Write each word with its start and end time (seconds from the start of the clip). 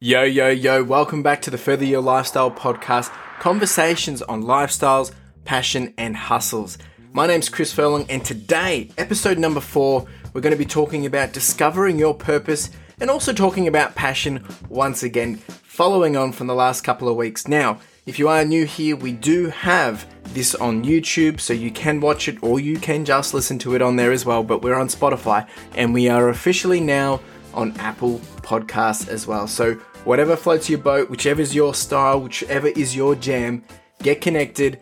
Yo, 0.00 0.22
yo, 0.22 0.48
yo, 0.48 0.84
welcome 0.84 1.24
back 1.24 1.42
to 1.42 1.50
the 1.50 1.58
Further 1.58 1.84
Your 1.84 2.00
Lifestyle 2.00 2.52
podcast 2.52 3.10
conversations 3.40 4.22
on 4.22 4.44
lifestyles, 4.44 5.10
passion, 5.44 5.92
and 5.98 6.14
hustles. 6.14 6.78
My 7.12 7.26
name's 7.26 7.48
Chris 7.48 7.72
Furlong, 7.72 8.06
and 8.08 8.24
today, 8.24 8.92
episode 8.96 9.38
number 9.38 9.58
four, 9.58 10.06
we're 10.32 10.40
going 10.40 10.52
to 10.52 10.56
be 10.56 10.64
talking 10.64 11.04
about 11.04 11.32
discovering 11.32 11.98
your 11.98 12.14
purpose 12.14 12.70
and 13.00 13.10
also 13.10 13.32
talking 13.32 13.66
about 13.66 13.96
passion 13.96 14.46
once 14.68 15.02
again, 15.02 15.34
following 15.34 16.16
on 16.16 16.30
from 16.30 16.46
the 16.46 16.54
last 16.54 16.82
couple 16.82 17.08
of 17.08 17.16
weeks. 17.16 17.48
Now, 17.48 17.80
if 18.06 18.20
you 18.20 18.28
are 18.28 18.44
new 18.44 18.66
here, 18.66 18.94
we 18.94 19.10
do 19.10 19.48
have 19.48 20.06
this 20.32 20.54
on 20.54 20.84
YouTube, 20.84 21.40
so 21.40 21.52
you 21.52 21.72
can 21.72 22.00
watch 22.00 22.28
it 22.28 22.40
or 22.40 22.60
you 22.60 22.78
can 22.78 23.04
just 23.04 23.34
listen 23.34 23.58
to 23.58 23.74
it 23.74 23.82
on 23.82 23.96
there 23.96 24.12
as 24.12 24.24
well. 24.24 24.44
But 24.44 24.62
we're 24.62 24.78
on 24.78 24.86
Spotify 24.86 25.48
and 25.74 25.92
we 25.92 26.08
are 26.08 26.28
officially 26.28 26.78
now 26.78 27.18
on 27.54 27.76
Apple 27.78 28.20
Podcasts 28.42 29.08
as 29.08 29.26
well. 29.26 29.46
So, 29.46 29.78
whatever 30.08 30.36
floats 30.36 30.70
your 30.70 30.78
boat, 30.78 31.10
whichever 31.10 31.42
is 31.42 31.54
your 31.54 31.74
style, 31.74 32.18
whichever 32.18 32.68
is 32.68 32.96
your 32.96 33.14
jam, 33.14 33.62
get 34.02 34.22
connected, 34.22 34.80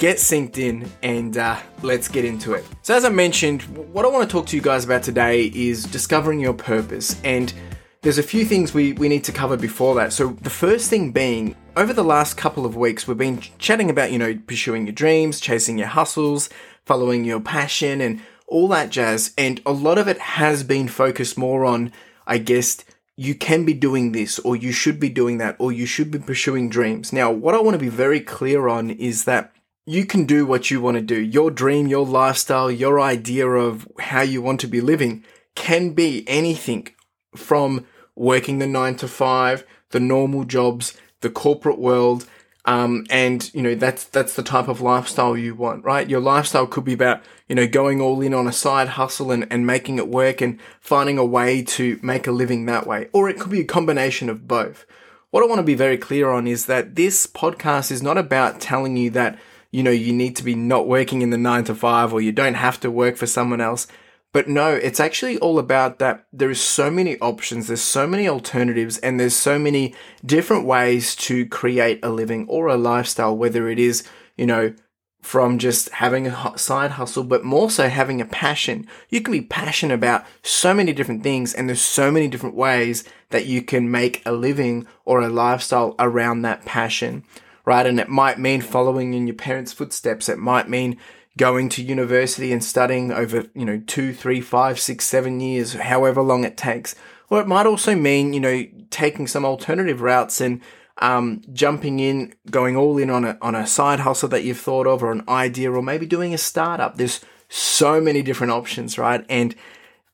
get 0.00 0.16
synced 0.16 0.58
in, 0.58 0.90
and 1.04 1.38
uh, 1.38 1.56
let's 1.82 2.08
get 2.08 2.24
into 2.24 2.52
it. 2.54 2.64
So, 2.82 2.96
as 2.96 3.04
I 3.04 3.08
mentioned, 3.08 3.62
what 3.92 4.04
I 4.04 4.08
want 4.08 4.28
to 4.28 4.32
talk 4.32 4.46
to 4.46 4.56
you 4.56 4.60
guys 4.60 4.84
about 4.84 5.04
today 5.04 5.44
is 5.54 5.84
discovering 5.84 6.40
your 6.40 6.54
purpose. 6.54 7.20
And 7.22 7.54
there's 8.00 8.18
a 8.18 8.22
few 8.22 8.44
things 8.44 8.74
we, 8.74 8.94
we 8.94 9.08
need 9.08 9.22
to 9.24 9.32
cover 9.32 9.56
before 9.56 9.94
that. 9.94 10.12
So, 10.12 10.30
the 10.42 10.50
first 10.50 10.90
thing 10.90 11.12
being, 11.12 11.54
over 11.76 11.92
the 11.92 12.02
last 12.02 12.36
couple 12.36 12.66
of 12.66 12.74
weeks, 12.74 13.06
we've 13.06 13.16
been 13.16 13.40
chatting 13.58 13.90
about, 13.90 14.10
you 14.10 14.18
know, 14.18 14.36
pursuing 14.48 14.88
your 14.88 14.92
dreams, 14.92 15.38
chasing 15.38 15.78
your 15.78 15.86
hustles, 15.86 16.50
following 16.84 17.24
your 17.24 17.38
passion, 17.38 18.00
and 18.00 18.20
all 18.48 18.66
that 18.68 18.90
jazz. 18.90 19.34
And 19.38 19.62
a 19.64 19.72
lot 19.72 19.98
of 19.98 20.08
it 20.08 20.18
has 20.18 20.64
been 20.64 20.88
focused 20.88 21.38
more 21.38 21.64
on, 21.64 21.92
I 22.26 22.38
guess, 22.38 22.84
you 23.22 23.34
can 23.34 23.64
be 23.64 23.74
doing 23.74 24.12
this, 24.12 24.38
or 24.40 24.56
you 24.56 24.72
should 24.72 24.98
be 24.98 25.08
doing 25.08 25.38
that, 25.38 25.56
or 25.58 25.70
you 25.70 25.86
should 25.86 26.10
be 26.10 26.18
pursuing 26.18 26.68
dreams. 26.68 27.12
Now, 27.12 27.30
what 27.30 27.54
I 27.54 27.60
want 27.60 27.74
to 27.74 27.78
be 27.78 27.88
very 27.88 28.20
clear 28.20 28.68
on 28.68 28.90
is 28.90 29.24
that 29.24 29.52
you 29.86 30.04
can 30.04 30.24
do 30.26 30.44
what 30.44 30.70
you 30.70 30.80
want 30.80 30.96
to 30.96 31.02
do. 31.02 31.20
Your 31.20 31.50
dream, 31.50 31.86
your 31.86 32.04
lifestyle, 32.04 32.70
your 32.70 33.00
idea 33.00 33.48
of 33.48 33.86
how 33.98 34.22
you 34.22 34.42
want 34.42 34.60
to 34.60 34.66
be 34.66 34.80
living 34.80 35.24
can 35.54 35.90
be 35.90 36.24
anything 36.28 36.88
from 37.36 37.86
working 38.16 38.58
the 38.58 38.66
nine 38.66 38.96
to 38.96 39.08
five, 39.08 39.64
the 39.90 40.00
normal 40.00 40.44
jobs, 40.44 40.96
the 41.20 41.30
corporate 41.30 41.78
world, 41.78 42.26
um, 42.64 43.04
and 43.10 43.52
you 43.54 43.62
know 43.62 43.74
that's 43.74 44.04
that's 44.04 44.34
the 44.34 44.42
type 44.42 44.68
of 44.68 44.80
lifestyle 44.80 45.36
you 45.36 45.54
want, 45.54 45.84
right? 45.84 46.08
Your 46.08 46.20
lifestyle 46.20 46.66
could 46.66 46.84
be 46.84 46.92
about 46.92 47.22
you 47.48 47.56
know 47.56 47.66
going 47.66 48.00
all 48.00 48.20
in 48.20 48.34
on 48.34 48.46
a 48.46 48.52
side 48.52 48.88
hustle 48.88 49.32
and, 49.32 49.46
and 49.50 49.66
making 49.66 49.98
it 49.98 50.08
work 50.08 50.40
and 50.40 50.60
finding 50.80 51.18
a 51.18 51.24
way 51.24 51.62
to 51.62 51.98
make 52.02 52.26
a 52.26 52.32
living 52.32 52.66
that 52.66 52.86
way, 52.86 53.08
or 53.12 53.28
it 53.28 53.40
could 53.40 53.50
be 53.50 53.60
a 53.60 53.64
combination 53.64 54.28
of 54.28 54.46
both. 54.46 54.86
What 55.30 55.42
I 55.42 55.46
want 55.46 55.58
to 55.58 55.64
be 55.64 55.74
very 55.74 55.96
clear 55.96 56.30
on 56.30 56.46
is 56.46 56.66
that 56.66 56.94
this 56.94 57.26
podcast 57.26 57.90
is 57.90 58.02
not 58.02 58.18
about 58.18 58.60
telling 58.60 58.96
you 58.96 59.10
that 59.10 59.38
you 59.72 59.82
know 59.82 59.90
you 59.90 60.12
need 60.12 60.36
to 60.36 60.44
be 60.44 60.54
not 60.54 60.86
working 60.86 61.22
in 61.22 61.30
the 61.30 61.38
nine 61.38 61.64
to 61.64 61.74
five 61.74 62.12
or 62.12 62.20
you 62.20 62.30
don't 62.30 62.54
have 62.54 62.78
to 62.80 62.90
work 62.90 63.16
for 63.16 63.26
someone 63.26 63.60
else. 63.60 63.88
But 64.32 64.48
no, 64.48 64.72
it's 64.72 65.00
actually 65.00 65.38
all 65.38 65.58
about 65.58 65.98
that 65.98 66.26
there 66.32 66.50
is 66.50 66.60
so 66.60 66.90
many 66.90 67.18
options, 67.20 67.66
there's 67.66 67.82
so 67.82 68.06
many 68.06 68.26
alternatives, 68.26 68.96
and 68.98 69.20
there's 69.20 69.36
so 69.36 69.58
many 69.58 69.94
different 70.24 70.64
ways 70.64 71.14
to 71.16 71.46
create 71.46 72.00
a 72.02 72.08
living 72.08 72.46
or 72.48 72.68
a 72.68 72.76
lifestyle, 72.76 73.36
whether 73.36 73.68
it 73.68 73.78
is, 73.78 74.04
you 74.38 74.46
know, 74.46 74.72
from 75.20 75.58
just 75.58 75.88
having 75.90 76.26
a 76.26 76.58
side 76.58 76.92
hustle, 76.92 77.22
but 77.22 77.44
more 77.44 77.70
so 77.70 77.88
having 77.88 78.20
a 78.20 78.26
passion. 78.26 78.86
You 79.08 79.20
can 79.20 79.32
be 79.32 79.42
passionate 79.42 79.94
about 79.94 80.24
so 80.42 80.74
many 80.74 80.92
different 80.92 81.22
things, 81.22 81.54
and 81.54 81.68
there's 81.68 81.82
so 81.82 82.10
many 82.10 82.26
different 82.26 82.56
ways 82.56 83.04
that 83.30 83.46
you 83.46 83.62
can 83.62 83.90
make 83.90 84.22
a 84.26 84.32
living 84.32 84.86
or 85.04 85.20
a 85.20 85.28
lifestyle 85.28 85.94
around 85.98 86.42
that 86.42 86.64
passion, 86.64 87.22
right? 87.64 87.86
And 87.86 88.00
it 88.00 88.08
might 88.08 88.38
mean 88.38 88.62
following 88.62 89.14
in 89.14 89.26
your 89.26 89.36
parents' 89.36 89.72
footsteps. 89.72 90.28
It 90.28 90.38
might 90.38 90.68
mean 90.68 90.98
going 91.38 91.68
to 91.70 91.82
university 91.82 92.52
and 92.52 92.62
studying 92.62 93.10
over, 93.10 93.46
you 93.54 93.64
know, 93.64 93.82
two, 93.86 94.12
three, 94.12 94.40
five, 94.40 94.78
six, 94.78 95.04
seven 95.04 95.40
years, 95.40 95.74
however 95.74 96.22
long 96.22 96.44
it 96.44 96.56
takes. 96.56 96.94
Or 97.30 97.40
it 97.40 97.46
might 97.46 97.66
also 97.66 97.94
mean, 97.94 98.32
you 98.32 98.40
know, 98.40 98.64
taking 98.90 99.26
some 99.26 99.44
alternative 99.44 100.02
routes 100.02 100.40
and 100.40 100.60
um, 100.98 101.42
jumping 101.52 102.00
in, 102.00 102.34
going 102.50 102.76
all 102.76 102.98
in 102.98 103.08
on 103.08 103.24
a, 103.24 103.38
on 103.40 103.54
a 103.54 103.66
side 103.66 104.00
hustle 104.00 104.28
that 104.28 104.44
you've 104.44 104.60
thought 104.60 104.86
of 104.86 105.02
or 105.02 105.10
an 105.10 105.24
idea, 105.28 105.72
or 105.72 105.82
maybe 105.82 106.04
doing 106.04 106.34
a 106.34 106.38
startup. 106.38 106.96
There's 106.96 107.20
so 107.48 108.00
many 108.00 108.22
different 108.22 108.52
options, 108.52 108.98
right? 108.98 109.24
And 109.28 109.54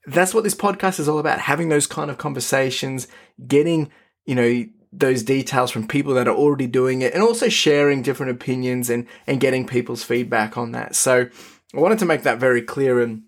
that's 0.07 0.33
what 0.33 0.45
this 0.45 0.55
podcast 0.55 1.01
is 1.01 1.09
all 1.09 1.19
about 1.19 1.41
having 1.41 1.69
those 1.69 1.87
kind 1.87 2.11
of 2.11 2.19
conversations, 2.19 3.09
getting, 3.47 3.91
you 4.25 4.35
know, 4.35 4.65
those 4.93 5.23
details 5.23 5.71
from 5.71 5.87
people 5.87 6.15
that 6.15 6.29
are 6.29 6.35
already 6.35 6.67
doing 6.67 7.03
it 7.03 7.13
and 7.13 7.23
also 7.23 7.49
sharing 7.49 8.03
different 8.03 8.33
opinions 8.33 8.89
and, 8.89 9.07
and 9.27 9.41
getting 9.41 9.67
people's 9.67 10.03
feedback 10.03 10.57
on 10.57 10.73
that. 10.73 10.95
So 10.95 11.29
I 11.75 11.81
wanted 11.81 11.99
to 11.99 12.07
make 12.07 12.23
that 12.23 12.39
very 12.39 12.63
clear 12.63 13.01
and 13.01 13.23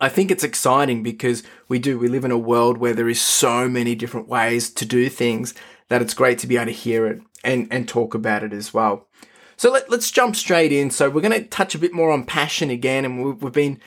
I 0.00 0.08
think 0.08 0.30
it's 0.30 0.44
exciting 0.44 1.02
because 1.02 1.42
we 1.68 1.78
do, 1.78 1.98
we 1.98 2.08
live 2.08 2.24
in 2.24 2.30
a 2.30 2.38
world 2.38 2.78
where 2.78 2.94
there 2.94 3.08
is 3.08 3.20
so 3.20 3.68
many 3.68 3.94
different 3.94 4.28
ways 4.28 4.70
to 4.70 4.84
do 4.84 5.08
things 5.08 5.54
that 5.88 6.02
it's 6.02 6.14
great 6.14 6.38
to 6.40 6.46
be 6.46 6.56
able 6.56 6.66
to 6.66 6.72
hear 6.72 7.06
it 7.06 7.20
and, 7.42 7.68
and 7.70 7.88
talk 7.88 8.14
about 8.14 8.42
it 8.42 8.52
as 8.52 8.72
well. 8.72 9.06
So 9.56 9.70
let, 9.70 9.90
us 9.92 10.10
jump 10.10 10.36
straight 10.36 10.72
in. 10.72 10.90
So 10.90 11.08
we're 11.08 11.20
going 11.20 11.40
to 11.40 11.48
touch 11.48 11.74
a 11.74 11.78
bit 11.78 11.92
more 11.92 12.10
on 12.10 12.24
passion 12.24 12.70
again 12.70 13.04
and 13.04 13.24
we've, 13.24 13.42
we've 13.42 13.52
been 13.52 13.80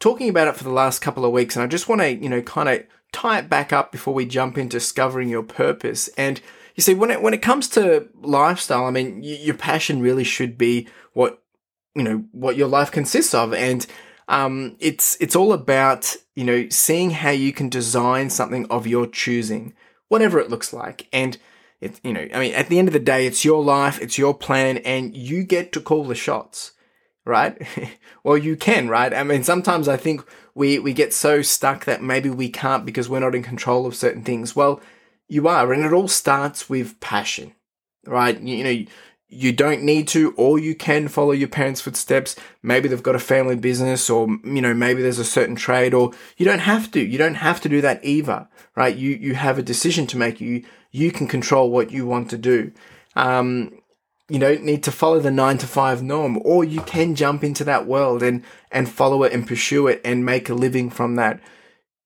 talking 0.00 0.28
about 0.28 0.48
it 0.48 0.56
for 0.56 0.64
the 0.64 0.70
last 0.70 1.00
couple 1.00 1.24
of 1.24 1.32
weeks 1.32 1.56
and 1.56 1.62
I 1.62 1.66
just 1.66 1.88
want 1.88 2.00
to, 2.02 2.12
you 2.14 2.28
know, 2.28 2.42
kind 2.42 2.68
of 2.68 2.84
tie 3.14 3.38
it 3.38 3.48
back 3.48 3.72
up 3.72 3.92
before 3.92 4.12
we 4.12 4.26
jump 4.26 4.58
into 4.58 4.76
discovering 4.76 5.28
your 5.28 5.42
purpose. 5.42 6.08
And 6.18 6.40
you 6.74 6.82
see, 6.82 6.94
when 6.94 7.10
it 7.10 7.22
when 7.22 7.32
it 7.32 7.40
comes 7.42 7.68
to 7.70 8.08
lifestyle, 8.20 8.84
I 8.84 8.90
mean, 8.90 9.22
y- 9.22 9.38
your 9.40 9.54
passion 9.54 10.02
really 10.02 10.24
should 10.24 10.58
be 10.58 10.88
what 11.12 11.42
you 11.94 12.02
know 12.02 12.24
what 12.32 12.56
your 12.56 12.68
life 12.68 12.90
consists 12.90 13.32
of, 13.32 13.54
and 13.54 13.86
um, 14.28 14.76
it's 14.80 15.16
it's 15.20 15.36
all 15.36 15.52
about 15.52 16.16
you 16.34 16.44
know 16.44 16.68
seeing 16.68 17.10
how 17.10 17.30
you 17.30 17.52
can 17.52 17.68
design 17.68 18.28
something 18.28 18.66
of 18.66 18.86
your 18.86 19.06
choosing, 19.06 19.74
whatever 20.08 20.40
it 20.40 20.50
looks 20.50 20.72
like, 20.72 21.06
and 21.12 21.38
it 21.80 22.00
you 22.02 22.12
know 22.12 22.26
I 22.34 22.40
mean 22.40 22.54
at 22.54 22.68
the 22.68 22.78
end 22.78 22.88
of 22.88 22.94
the 22.94 23.00
day, 23.00 23.26
it's 23.26 23.44
your 23.44 23.62
life, 23.62 24.00
it's 24.02 24.18
your 24.18 24.34
plan, 24.34 24.78
and 24.78 25.16
you 25.16 25.44
get 25.44 25.72
to 25.72 25.80
call 25.80 26.04
the 26.04 26.16
shots 26.16 26.72
right? 27.24 27.56
well, 28.24 28.36
you 28.36 28.56
can, 28.56 28.88
right? 28.88 29.12
I 29.12 29.22
mean, 29.22 29.42
sometimes 29.44 29.88
I 29.88 29.96
think 29.96 30.24
we, 30.54 30.78
we 30.78 30.92
get 30.92 31.12
so 31.12 31.42
stuck 31.42 31.84
that 31.84 32.02
maybe 32.02 32.30
we 32.30 32.48
can't 32.48 32.86
because 32.86 33.08
we're 33.08 33.20
not 33.20 33.34
in 33.34 33.42
control 33.42 33.86
of 33.86 33.94
certain 33.94 34.22
things. 34.22 34.54
Well, 34.54 34.80
you 35.28 35.48
are, 35.48 35.72
and 35.72 35.84
it 35.84 35.92
all 35.92 36.08
starts 36.08 36.68
with 36.68 37.00
passion, 37.00 37.54
right? 38.06 38.40
You, 38.40 38.56
you 38.56 38.64
know, 38.64 38.84
you 39.28 39.52
don't 39.52 39.82
need 39.82 40.06
to, 40.08 40.32
or 40.36 40.58
you 40.58 40.74
can 40.74 41.08
follow 41.08 41.32
your 41.32 41.48
parents' 41.48 41.80
footsteps. 41.80 42.36
Maybe 42.62 42.88
they've 42.88 43.02
got 43.02 43.16
a 43.16 43.20
family 43.20 43.56
business, 43.56 44.08
or 44.08 44.28
you 44.44 44.60
know, 44.60 44.74
maybe 44.74 45.02
there's 45.02 45.18
a 45.18 45.24
certain 45.24 45.56
trade, 45.56 45.92
or 45.92 46.12
you 46.36 46.44
don't 46.44 46.60
have 46.60 46.90
to. 46.92 47.00
You 47.00 47.18
don't 47.18 47.34
have 47.34 47.60
to 47.62 47.68
do 47.68 47.80
that 47.80 48.04
either, 48.04 48.48
right? 48.76 48.94
You 48.94 49.10
you 49.10 49.34
have 49.34 49.58
a 49.58 49.62
decision 49.62 50.06
to 50.08 50.18
make. 50.18 50.40
You 50.40 50.64
you 50.92 51.10
can 51.10 51.26
control 51.26 51.70
what 51.70 51.90
you 51.90 52.06
want 52.06 52.30
to 52.30 52.38
do. 52.38 52.70
Um, 53.16 53.72
you 54.28 54.38
don't 54.38 54.64
need 54.64 54.82
to 54.84 54.92
follow 54.92 55.20
the 55.20 55.30
nine 55.30 55.58
to 55.58 55.66
five 55.66 56.02
norm, 56.02 56.40
or 56.44 56.64
you 56.64 56.80
can 56.80 57.14
jump 57.14 57.44
into 57.44 57.64
that 57.64 57.86
world 57.86 58.22
and 58.22 58.42
and 58.70 58.88
follow 58.88 59.22
it 59.22 59.32
and 59.32 59.46
pursue 59.46 59.86
it 59.86 60.00
and 60.04 60.24
make 60.24 60.48
a 60.48 60.54
living 60.54 60.90
from 60.90 61.16
that 61.16 61.40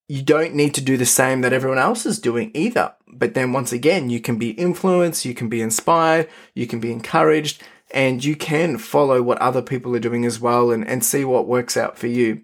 you 0.09 0.23
don't 0.23 0.55
need 0.55 0.73
to 0.73 0.81
do 0.81 0.97
the 0.97 1.05
same 1.05 1.41
that 1.41 1.53
everyone 1.53 1.77
else 1.77 2.05
is 2.05 2.19
doing 2.19 2.49
either. 2.55 2.93
But 3.07 3.35
then 3.35 3.53
once 3.53 3.71
again, 3.71 4.09
you 4.09 4.19
can 4.19 4.37
be 4.37 4.49
influenced, 4.51 5.23
you 5.23 5.35
can 5.35 5.49
be 5.49 5.61
inspired, 5.61 6.27
you 6.55 6.65
can 6.65 6.79
be 6.79 6.91
encouraged, 6.91 7.61
and 7.91 8.23
you 8.25 8.35
can 8.35 8.79
follow 8.79 9.21
what 9.21 9.37
other 9.37 9.61
people 9.61 9.95
are 9.95 9.99
doing 9.99 10.25
as 10.25 10.39
well 10.39 10.71
and, 10.71 10.85
and 10.87 11.05
see 11.05 11.23
what 11.23 11.47
works 11.47 11.77
out 11.77 11.97
for 11.97 12.07
you. 12.07 12.41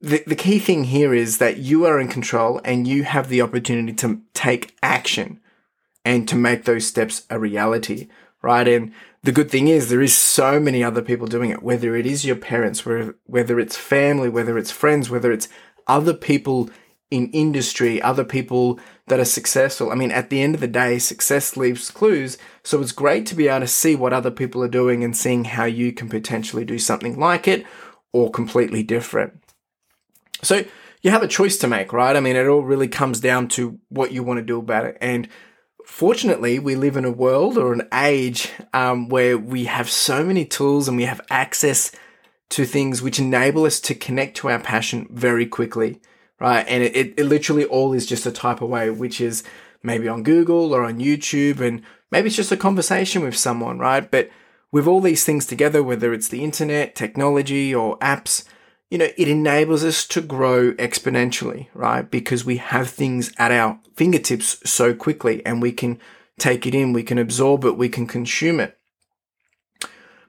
The, 0.00 0.24
the 0.26 0.34
key 0.34 0.58
thing 0.58 0.84
here 0.84 1.14
is 1.14 1.38
that 1.38 1.58
you 1.58 1.86
are 1.86 2.00
in 2.00 2.08
control 2.08 2.60
and 2.64 2.88
you 2.88 3.04
have 3.04 3.28
the 3.28 3.40
opportunity 3.40 3.92
to 3.92 4.20
take 4.34 4.76
action 4.82 5.40
and 6.04 6.26
to 6.28 6.34
make 6.34 6.64
those 6.64 6.88
steps 6.88 7.24
a 7.30 7.38
reality, 7.38 8.08
right? 8.42 8.66
And 8.66 8.92
the 9.22 9.32
good 9.32 9.50
thing 9.50 9.68
is 9.68 9.88
there 9.88 10.00
is 10.00 10.16
so 10.16 10.58
many 10.58 10.82
other 10.82 11.02
people 11.02 11.26
doing 11.26 11.50
it, 11.50 11.62
whether 11.62 11.94
it 11.94 12.06
is 12.06 12.24
your 12.24 12.36
parents, 12.36 12.86
whether, 12.86 13.60
it's 13.60 13.76
family, 13.76 14.28
whether 14.28 14.56
it's 14.56 14.70
friends, 14.70 15.10
whether 15.10 15.30
it's 15.30 15.48
other 15.86 16.14
people 16.14 16.70
in 17.10 17.28
industry, 17.32 18.00
other 18.00 18.24
people 18.24 18.78
that 19.08 19.18
are 19.18 19.24
successful. 19.24 19.90
I 19.90 19.96
mean, 19.96 20.12
at 20.12 20.30
the 20.30 20.40
end 20.40 20.54
of 20.54 20.60
the 20.60 20.68
day, 20.68 20.98
success 20.98 21.56
leaves 21.56 21.90
clues. 21.90 22.38
So 22.62 22.80
it's 22.80 22.92
great 22.92 23.26
to 23.26 23.34
be 23.34 23.48
able 23.48 23.60
to 23.60 23.66
see 23.66 23.96
what 23.96 24.12
other 24.12 24.30
people 24.30 24.62
are 24.62 24.68
doing 24.68 25.02
and 25.02 25.16
seeing 25.16 25.44
how 25.44 25.64
you 25.64 25.92
can 25.92 26.08
potentially 26.08 26.64
do 26.64 26.78
something 26.78 27.18
like 27.18 27.48
it 27.48 27.66
or 28.12 28.30
completely 28.30 28.82
different. 28.84 29.42
So 30.42 30.64
you 31.02 31.10
have 31.10 31.22
a 31.22 31.28
choice 31.28 31.58
to 31.58 31.66
make, 31.66 31.92
right? 31.92 32.16
I 32.16 32.20
mean, 32.20 32.36
it 32.36 32.46
all 32.46 32.62
really 32.62 32.88
comes 32.88 33.20
down 33.20 33.48
to 33.48 33.80
what 33.88 34.12
you 34.12 34.22
want 34.22 34.38
to 34.38 34.44
do 34.44 34.58
about 34.58 34.84
it. 34.84 34.96
And 35.00 35.28
fortunately, 35.86 36.58
we 36.58 36.74
live 36.74 36.96
in 36.96 37.04
a 37.04 37.10
world 37.10 37.58
or 37.58 37.72
an 37.72 37.88
age 37.92 38.50
um, 38.72 39.08
where 39.08 39.36
we 39.36 39.64
have 39.64 39.90
so 39.90 40.24
many 40.24 40.44
tools 40.44 40.88
and 40.88 40.96
we 40.96 41.04
have 41.04 41.20
access 41.30 41.92
to 42.50 42.64
things 42.64 43.00
which 43.00 43.18
enable 43.18 43.64
us 43.64 43.80
to 43.80 43.94
connect 43.94 44.36
to 44.38 44.50
our 44.50 44.58
passion 44.58 45.06
very 45.10 45.46
quickly, 45.46 46.00
right? 46.40 46.66
And 46.68 46.82
it, 46.82 46.96
it, 46.96 47.14
it 47.16 47.24
literally 47.24 47.64
all 47.64 47.92
is 47.92 48.06
just 48.06 48.26
a 48.26 48.32
type 48.32 48.60
of 48.60 48.68
way, 48.68 48.90
which 48.90 49.20
is 49.20 49.44
maybe 49.82 50.08
on 50.08 50.22
Google 50.22 50.74
or 50.74 50.84
on 50.84 50.98
YouTube, 50.98 51.60
and 51.60 51.82
maybe 52.10 52.26
it's 52.26 52.36
just 52.36 52.52
a 52.52 52.56
conversation 52.56 53.22
with 53.22 53.36
someone, 53.36 53.78
right? 53.78 54.10
But 54.10 54.30
with 54.72 54.86
all 54.86 55.00
these 55.00 55.24
things 55.24 55.46
together, 55.46 55.82
whether 55.82 56.12
it's 56.12 56.28
the 56.28 56.44
internet, 56.44 56.94
technology, 56.94 57.74
or 57.74 57.98
apps, 57.98 58.44
you 58.90 58.98
know, 58.98 59.08
it 59.16 59.28
enables 59.28 59.84
us 59.84 60.04
to 60.08 60.20
grow 60.20 60.72
exponentially, 60.72 61.68
right? 61.74 62.10
Because 62.10 62.44
we 62.44 62.56
have 62.56 62.90
things 62.90 63.32
at 63.38 63.52
our 63.52 63.78
fingertips 63.94 64.58
so 64.68 64.92
quickly 64.92 65.46
and 65.46 65.62
we 65.62 65.70
can 65.70 66.00
take 66.38 66.66
it 66.66 66.74
in, 66.74 66.92
we 66.92 67.04
can 67.04 67.16
absorb 67.16 67.64
it, 67.64 67.76
we 67.76 67.88
can 67.88 68.06
consume 68.06 68.58
it. 68.58 68.76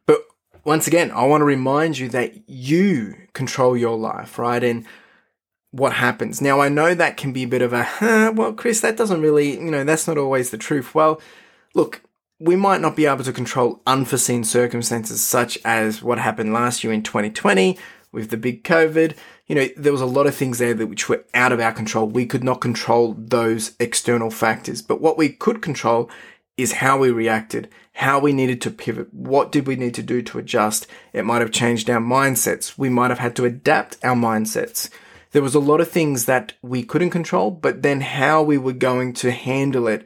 But 0.06 0.24
once 0.64 0.86
again, 0.86 1.10
I 1.12 1.26
want 1.26 1.42
to 1.42 1.46
remind 1.46 1.98
you 1.98 2.08
that 2.10 2.48
you 2.48 3.16
control 3.34 3.76
your 3.76 3.98
life, 3.98 4.38
right? 4.38 4.64
And 4.64 4.86
what 5.72 5.94
happens. 5.94 6.40
Now, 6.40 6.60
I 6.60 6.70
know 6.70 6.94
that 6.94 7.18
can 7.18 7.34
be 7.34 7.44
a 7.44 7.48
bit 7.48 7.62
of 7.62 7.74
a, 7.74 7.84
huh, 7.84 8.34
well, 8.36 8.54
Chris, 8.54 8.82
that 8.82 8.98
doesn't 8.98 9.22
really, 9.22 9.54
you 9.54 9.72
know, 9.72 9.84
that's 9.84 10.08
not 10.08 10.18
always 10.18 10.52
the 10.52 10.58
truth. 10.58 10.94
Well, 10.94 11.20
look, 11.74 12.02
we 12.40 12.56
might 12.56 12.82
not 12.82 12.96
be 12.96 13.06
able 13.06 13.24
to 13.24 13.32
control 13.32 13.82
unforeseen 13.88 14.44
circumstances 14.44 15.24
such 15.24 15.58
as 15.64 16.04
what 16.04 16.20
happened 16.20 16.54
last 16.54 16.84
year 16.84 16.92
in 16.92 17.04
2020 17.04 17.78
with 18.12 18.30
the 18.30 18.38
big 18.38 18.64
COVID. 18.64 19.16
You 19.48 19.56
know, 19.56 19.68
there 19.78 19.92
was 19.92 20.02
a 20.02 20.06
lot 20.06 20.28
of 20.28 20.36
things 20.36 20.58
there 20.58 20.74
that 20.74 20.88
which 20.88 21.10
were 21.10 21.24
out 21.34 21.52
of 21.52 21.60
our 21.60 21.72
control. 21.72 22.08
We 22.08 22.26
could 22.26 22.44
not 22.44 22.62
control 22.62 23.16
those 23.18 23.76
external 23.80 24.32
factors, 24.32 24.82
but 24.82 25.02
what 25.02 25.18
we 25.18 25.30
could 25.30 25.62
control 25.62 26.10
is 26.58 26.74
how 26.74 26.98
we 26.98 27.10
reacted, 27.10 27.70
how 27.94 28.20
we 28.20 28.34
needed 28.34 28.62
to 28.62 28.72
pivot, 28.72 29.14
what 29.14 29.52
did 29.52 29.68
we 29.68 29.76
need 29.76 29.94
to 29.96 30.04
do 30.04 30.22
to 30.22 30.38
adjust. 30.38 30.86
It 31.14 31.26
might 31.26 31.42
have 31.42 31.52
changed 31.52 31.90
our 31.90 32.02
mindsets. 32.02 32.78
We 32.78 32.90
might 32.90 33.10
have 33.10 33.20
had 33.20 33.36
to 33.38 33.46
adapt 33.46 33.98
our 34.04 34.16
mindsets. 34.16 34.90
There 35.32 35.42
was 35.42 35.56
a 35.56 35.60
lot 35.60 35.82
of 35.82 35.90
things 35.90 36.26
that 36.26 36.54
we 36.62 36.84
couldn't 36.84 37.12
control, 37.12 37.52
but 37.52 37.82
then 37.82 38.02
how 38.02 38.44
we 38.44 38.58
were 38.58 38.74
going 38.74 39.14
to 39.14 39.32
handle 39.32 39.88
it 39.88 40.06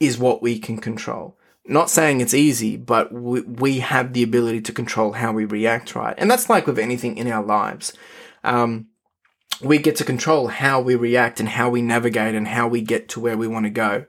is 0.00 0.18
what 0.18 0.42
we 0.42 0.58
can 0.58 0.78
control. 0.78 1.38
Not 1.66 1.88
saying 1.88 2.20
it's 2.20 2.34
easy, 2.34 2.76
but 2.76 3.12
we, 3.12 3.40
we 3.40 3.78
have 3.80 4.12
the 4.12 4.22
ability 4.22 4.60
to 4.62 4.72
control 4.72 5.12
how 5.12 5.32
we 5.32 5.46
react, 5.46 5.94
right? 5.94 6.14
And 6.18 6.30
that's 6.30 6.50
like 6.50 6.66
with 6.66 6.78
anything 6.78 7.16
in 7.16 7.30
our 7.30 7.42
lives. 7.42 7.94
Um, 8.42 8.88
we 9.62 9.78
get 9.78 9.96
to 9.96 10.04
control 10.04 10.48
how 10.48 10.80
we 10.80 10.94
react 10.94 11.40
and 11.40 11.48
how 11.48 11.70
we 11.70 11.80
navigate 11.80 12.34
and 12.34 12.48
how 12.48 12.68
we 12.68 12.82
get 12.82 13.08
to 13.10 13.20
where 13.20 13.36
we 13.36 13.48
want 13.48 13.64
to 13.64 13.70
go. 13.70 14.04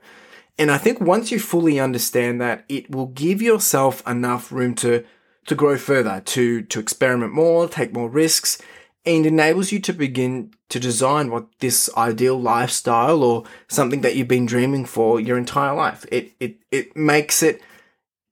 And 0.58 0.70
I 0.70 0.78
think 0.78 1.00
once 1.00 1.30
you 1.30 1.38
fully 1.38 1.78
understand 1.78 2.40
that, 2.40 2.64
it 2.68 2.90
will 2.90 3.06
give 3.06 3.40
yourself 3.40 4.06
enough 4.06 4.50
room 4.50 4.74
to, 4.76 5.04
to 5.46 5.54
grow 5.54 5.76
further, 5.76 6.20
to, 6.26 6.62
to 6.62 6.80
experiment 6.80 7.32
more, 7.32 7.68
take 7.68 7.92
more 7.92 8.08
risks, 8.08 8.60
and 9.06 9.24
enables 9.24 9.70
you 9.70 9.78
to 9.80 9.92
begin 9.92 10.52
to 10.68 10.80
design 10.80 11.30
what 11.30 11.46
this 11.60 11.88
ideal 11.96 12.40
lifestyle 12.40 13.22
or 13.22 13.44
something 13.68 14.00
that 14.00 14.16
you've 14.16 14.26
been 14.26 14.46
dreaming 14.46 14.84
for 14.84 15.20
your 15.20 15.38
entire 15.38 15.74
life. 15.74 16.04
It, 16.10 16.32
it, 16.40 16.56
it 16.72 16.96
makes 16.96 17.42
it 17.42 17.62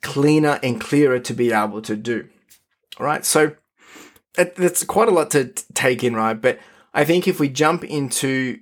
cleaner 0.03 0.59
and 0.63 0.81
clearer 0.81 1.21
to 1.21 1.33
be 1.33 1.53
able 1.53 1.81
to 1.83 1.97
do. 1.97 2.29
All 2.99 3.07
right. 3.07 3.25
So 3.25 3.55
it, 4.37 4.57
that's 4.57 4.83
quite 4.83 5.09
a 5.09 5.13
lot 5.13 5.31
to 5.31 5.47
take 5.75 6.03
in, 6.03 6.15
right? 6.15 6.41
But 6.41 6.59
I 6.93 7.05
think 7.05 7.29
if 7.29 7.39
we 7.39 7.49
jump 7.49 7.85
into 7.85 8.59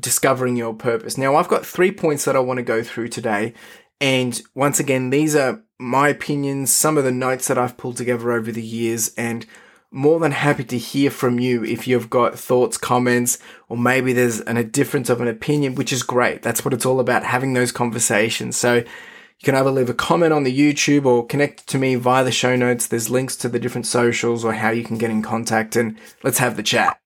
discovering 0.00 0.56
your 0.56 0.72
purpose, 0.72 1.18
now 1.18 1.36
I've 1.36 1.48
got 1.48 1.66
three 1.66 1.92
points 1.92 2.24
that 2.24 2.36
I 2.36 2.40
want 2.40 2.56
to 2.56 2.62
go 2.62 2.82
through 2.82 3.08
today. 3.08 3.52
And 4.00 4.40
once 4.54 4.80
again, 4.80 5.10
these 5.10 5.36
are 5.36 5.62
my 5.78 6.08
opinions, 6.08 6.72
some 6.72 6.96
of 6.96 7.04
the 7.04 7.12
notes 7.12 7.48
that 7.48 7.58
I've 7.58 7.76
pulled 7.76 7.98
together 7.98 8.32
over 8.32 8.50
the 8.50 8.62
years 8.62 9.14
and 9.16 9.44
more 9.90 10.20
than 10.20 10.32
happy 10.32 10.64
to 10.64 10.78
hear 10.78 11.10
from 11.10 11.40
you 11.40 11.64
if 11.64 11.88
you've 11.88 12.10
got 12.10 12.38
thoughts, 12.38 12.78
comments, 12.78 13.38
or 13.68 13.76
maybe 13.76 14.12
there's 14.12 14.40
an, 14.40 14.56
a 14.56 14.64
difference 14.64 15.10
of 15.10 15.20
an 15.20 15.28
opinion, 15.28 15.74
which 15.74 15.92
is 15.92 16.02
great. 16.02 16.42
That's 16.42 16.64
what 16.64 16.74
it's 16.74 16.86
all 16.86 17.00
about, 17.00 17.24
having 17.24 17.54
those 17.54 17.72
conversations. 17.72 18.56
So 18.56 18.74
you 18.76 19.44
can 19.44 19.54
either 19.54 19.70
leave 19.70 19.90
a 19.90 19.94
comment 19.94 20.32
on 20.32 20.44
the 20.44 20.56
YouTube 20.56 21.06
or 21.06 21.26
connect 21.26 21.66
to 21.68 21.78
me 21.78 21.96
via 21.96 22.22
the 22.22 22.30
show 22.30 22.54
notes. 22.56 22.86
There's 22.86 23.10
links 23.10 23.34
to 23.36 23.48
the 23.48 23.58
different 23.58 23.86
socials 23.86 24.44
or 24.44 24.52
how 24.52 24.70
you 24.70 24.84
can 24.84 24.98
get 24.98 25.10
in 25.10 25.22
contact 25.22 25.76
and 25.76 25.98
let's 26.22 26.38
have 26.38 26.56
the 26.56 26.62
chat. 26.62 27.00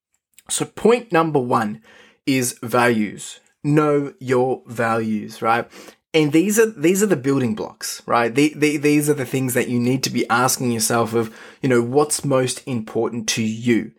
So 0.51 0.67
point 0.67 1.11
number 1.11 1.39
one 1.39 1.81
is 2.27 2.59
values. 2.63 3.41
Know 3.63 4.13
your 4.19 4.63
values, 4.67 5.41
right? 5.41 5.71
And 6.15 6.33
these 6.33 6.61
are 6.61 6.71
these 6.71 7.03
are 7.03 7.07
the 7.07 7.17
building 7.17 7.57
blocks, 7.57 8.01
right? 8.07 8.33
The, 8.33 8.55
the, 8.55 8.77
these 8.77 9.11
are 9.11 9.15
the 9.15 9.27
things 9.27 9.55
that 9.55 9.69
you 9.69 9.81
need 9.81 10.05
to 10.05 10.11
be 10.11 10.29
asking 10.31 10.71
yourself 10.71 11.13
of, 11.13 11.37
you 11.61 11.69
know, 11.69 11.83
what's 11.83 12.25
most 12.25 12.63
important 12.67 13.29
to 13.31 13.43
you, 13.43 13.91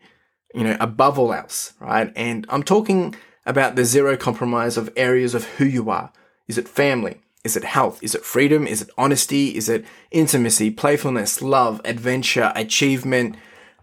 you 0.53 0.63
know, 0.63 0.77
above 0.79 1.19
all 1.19 1.33
else, 1.33 1.73
right? 1.81 2.13
And 2.15 2.45
I'm 2.50 2.63
talking 2.63 3.15
about 3.45 3.75
the 3.75 3.83
zero 3.83 4.15
compromise 4.15 4.77
of 4.77 4.91
areas 4.95 5.35
of 5.35 5.44
who 5.44 5.65
you 5.65 5.89
are. 5.89 6.13
Is 6.47 6.57
it 6.57 6.69
family? 6.69 7.21
Is 7.44 7.57
it 7.57 7.65
health? 7.65 8.01
Is 8.01 8.15
it 8.15 8.23
freedom? 8.23 8.65
Is 8.65 8.81
it 8.81 8.89
honesty? 8.97 9.56
Is 9.56 9.67
it 9.67 9.85
intimacy, 10.09 10.71
playfulness, 10.71 11.41
love, 11.41 11.81
adventure, 11.83 12.53
achievement? 12.56 13.35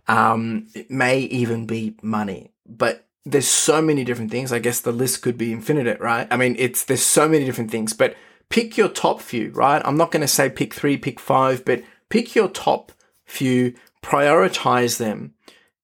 Um, 0.09 0.69
it 0.75 0.91
may 0.91 1.21
even 1.21 1.67
be 1.67 1.97
money, 2.03 2.51
but 2.67 3.07
there's 3.25 3.49
so 3.49 3.81
many 3.81 4.05
different 4.05 4.31
things. 4.31 4.53
I 4.53 4.59
guess 4.59 4.81
the 4.81 4.93
list 4.93 5.23
could 5.23 5.39
be 5.39 5.53
infinite, 5.53 6.01
right? 6.01 6.27
I 6.31 6.37
mean, 6.37 6.57
it's 6.59 6.85
there's 6.85 7.03
so 7.05 7.29
many 7.29 7.45
different 7.45 7.71
things, 7.71 7.93
but 7.93 8.17
pick 8.49 8.77
your 8.77 8.89
top 8.89 9.21
few, 9.21 9.51
right? 9.51 9.83
I'm 9.85 9.97
not 9.97 10.11
going 10.11 10.23
to 10.23 10.29
say 10.29 10.51
pick 10.51 10.75
3, 10.75 10.97
pick 10.99 11.21
5, 11.21 11.65
but 11.65 11.83
pick 12.09 12.35
your 12.35 12.49
top 12.49 12.93
few, 13.25 13.75
prioritize 14.03 14.99
them 14.99 15.35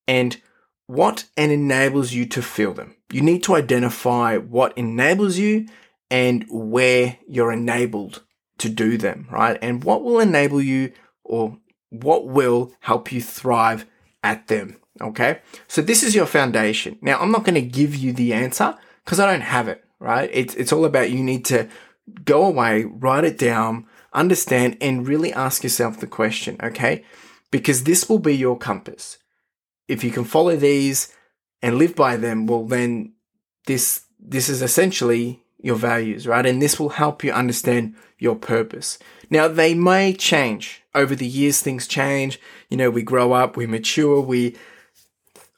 and 0.06 0.40
what 0.86 1.26
and 1.36 1.52
enables 1.52 2.12
you 2.12 2.26
to 2.26 2.42
feel 2.42 2.74
them. 2.74 2.96
You 3.12 3.20
need 3.20 3.42
to 3.44 3.54
identify 3.54 4.36
what 4.36 4.76
enables 4.76 5.38
you 5.38 5.66
and 6.10 6.44
where 6.48 7.18
you're 7.28 7.52
enabled 7.52 8.22
to 8.58 8.68
do 8.68 8.98
them, 8.98 9.28
right? 9.30 9.58
And 9.62 9.84
what 9.84 10.02
will 10.02 10.18
enable 10.18 10.60
you 10.60 10.92
or 11.24 11.58
what 11.90 12.26
will 12.26 12.72
help 12.80 13.12
you 13.12 13.22
thrive 13.22 13.86
at 14.22 14.48
them. 14.48 14.76
Okay. 15.00 15.40
So 15.66 15.82
this 15.82 16.02
is 16.02 16.14
your 16.14 16.26
foundation. 16.26 16.98
Now, 17.00 17.18
I'm 17.18 17.32
not 17.32 17.44
going 17.44 17.54
to 17.54 17.62
give 17.62 17.94
you 17.94 18.12
the 18.12 18.32
answer 18.32 18.76
because 19.04 19.20
I 19.20 19.30
don't 19.30 19.42
have 19.42 19.68
it, 19.68 19.84
right? 19.98 20.30
It's, 20.32 20.54
it's 20.54 20.72
all 20.72 20.84
about 20.84 21.10
you 21.10 21.22
need 21.22 21.44
to 21.46 21.68
go 22.24 22.44
away, 22.44 22.84
write 22.84 23.24
it 23.24 23.38
down, 23.38 23.86
understand, 24.12 24.76
and 24.80 25.06
really 25.06 25.32
ask 25.32 25.62
yourself 25.62 25.98
the 25.98 26.06
question. 26.06 26.56
Okay. 26.62 27.04
Because 27.50 27.84
this 27.84 28.08
will 28.08 28.18
be 28.18 28.36
your 28.36 28.58
compass. 28.58 29.18
If 29.86 30.04
you 30.04 30.10
can 30.10 30.24
follow 30.24 30.56
these 30.56 31.14
and 31.62 31.78
live 31.78 31.94
by 31.94 32.16
them, 32.16 32.46
well, 32.46 32.64
then 32.64 33.14
this, 33.66 34.04
this 34.18 34.48
is 34.48 34.60
essentially 34.62 35.42
your 35.60 35.76
values, 35.76 36.26
right? 36.26 36.46
And 36.46 36.62
this 36.62 36.78
will 36.78 36.90
help 36.90 37.24
you 37.24 37.32
understand 37.32 37.96
your 38.18 38.36
purpose. 38.36 38.98
Now, 39.30 39.48
they 39.48 39.74
may 39.74 40.12
change 40.12 40.82
over 40.94 41.14
the 41.14 41.26
years. 41.26 41.60
Things 41.60 41.86
change. 41.86 42.40
You 42.68 42.76
know, 42.76 42.90
we 42.90 43.02
grow 43.02 43.32
up, 43.32 43.56
we 43.56 43.66
mature, 43.66 44.20
we, 44.20 44.56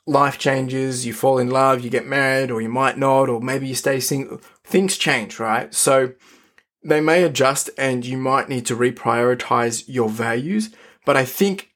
life 0.06 0.38
changes, 0.38 1.06
you 1.06 1.12
fall 1.12 1.38
in 1.38 1.50
love, 1.50 1.82
you 1.82 1.90
get 1.90 2.06
married, 2.06 2.50
or 2.50 2.60
you 2.60 2.68
might 2.68 2.98
not, 2.98 3.28
or 3.28 3.40
maybe 3.40 3.68
you 3.68 3.74
stay 3.74 4.00
single. 4.00 4.40
Things 4.64 4.96
change, 4.96 5.38
right? 5.38 5.72
So 5.74 6.12
they 6.82 7.00
may 7.00 7.22
adjust 7.22 7.70
and 7.76 8.04
you 8.04 8.16
might 8.16 8.48
need 8.48 8.66
to 8.66 8.76
reprioritize 8.76 9.84
your 9.86 10.08
values. 10.08 10.70
But 11.04 11.16
I 11.16 11.24
think 11.24 11.70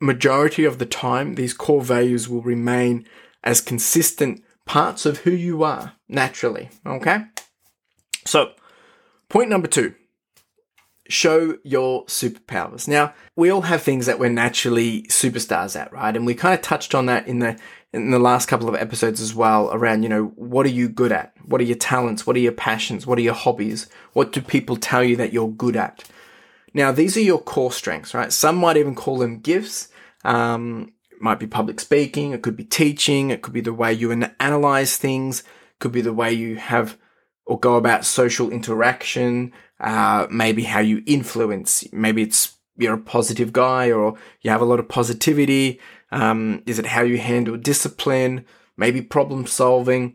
majority 0.00 0.64
of 0.64 0.78
the 0.78 0.86
time, 0.86 1.34
these 1.34 1.54
core 1.54 1.82
values 1.82 2.28
will 2.28 2.42
remain 2.42 3.06
as 3.42 3.60
consistent 3.60 4.42
parts 4.64 5.06
of 5.06 5.18
who 5.18 5.30
you 5.30 5.62
are 5.62 5.94
naturally. 6.08 6.70
Okay. 6.84 7.24
So 8.24 8.52
point 9.28 9.48
number 9.48 9.68
two 9.68 9.94
show 11.08 11.58
your 11.62 12.04
superpowers. 12.06 12.88
Now, 12.88 13.14
we 13.34 13.50
all 13.50 13.62
have 13.62 13.82
things 13.82 14.06
that 14.06 14.18
we're 14.18 14.30
naturally 14.30 15.02
superstars 15.04 15.78
at, 15.78 15.92
right? 15.92 16.14
And 16.14 16.26
we 16.26 16.34
kind 16.34 16.54
of 16.54 16.62
touched 16.62 16.94
on 16.94 17.06
that 17.06 17.26
in 17.26 17.38
the 17.38 17.58
in 17.92 18.10
the 18.10 18.18
last 18.18 18.46
couple 18.46 18.68
of 18.68 18.74
episodes 18.74 19.20
as 19.20 19.34
well 19.34 19.70
around, 19.72 20.02
you 20.02 20.08
know, 20.08 20.26
what 20.36 20.66
are 20.66 20.70
you 20.70 20.88
good 20.88 21.12
at? 21.12 21.32
What 21.46 21.60
are 21.62 21.64
your 21.64 21.76
talents? 21.76 22.26
What 22.26 22.36
are 22.36 22.40
your 22.40 22.52
passions? 22.52 23.06
What 23.06 23.18
are 23.18 23.22
your 23.22 23.34
hobbies? 23.34 23.88
What 24.12 24.32
do 24.32 24.42
people 24.42 24.76
tell 24.76 25.02
you 25.02 25.16
that 25.16 25.32
you're 25.32 25.50
good 25.50 25.76
at? 25.76 26.04
Now, 26.74 26.92
these 26.92 27.16
are 27.16 27.22
your 27.22 27.40
core 27.40 27.72
strengths, 27.72 28.12
right? 28.12 28.30
Some 28.30 28.56
might 28.56 28.76
even 28.76 28.94
call 28.94 29.16
them 29.16 29.38
gifts. 29.38 29.88
Um, 30.24 30.92
it 31.10 31.22
might 31.22 31.38
be 31.38 31.46
public 31.46 31.80
speaking. 31.80 32.32
It 32.32 32.42
could 32.42 32.56
be 32.56 32.64
teaching. 32.64 33.30
It 33.30 33.40
could 33.40 33.54
be 33.54 33.62
the 33.62 33.72
way 33.72 33.94
you 33.94 34.12
analyze 34.40 34.98
things. 34.98 35.40
It 35.40 35.78
could 35.78 35.92
be 35.92 36.02
the 36.02 36.12
way 36.12 36.34
you 36.34 36.56
have 36.56 36.98
or 37.46 37.58
go 37.58 37.76
about 37.76 38.04
social 38.04 38.50
interaction 38.50 39.52
uh, 39.80 40.26
maybe 40.30 40.64
how 40.64 40.80
you 40.80 41.02
influence. 41.06 41.84
Maybe 41.92 42.22
it's 42.22 42.56
you're 42.76 42.94
a 42.94 42.98
positive 42.98 43.52
guy 43.52 43.90
or 43.90 44.16
you 44.42 44.50
have 44.50 44.60
a 44.60 44.66
lot 44.66 44.80
of 44.80 44.88
positivity. 44.88 45.80
Um, 46.10 46.62
is 46.66 46.78
it 46.78 46.86
how 46.86 47.02
you 47.02 47.18
handle 47.18 47.56
discipline? 47.56 48.44
Maybe 48.76 49.00
problem 49.00 49.46
solving. 49.46 50.14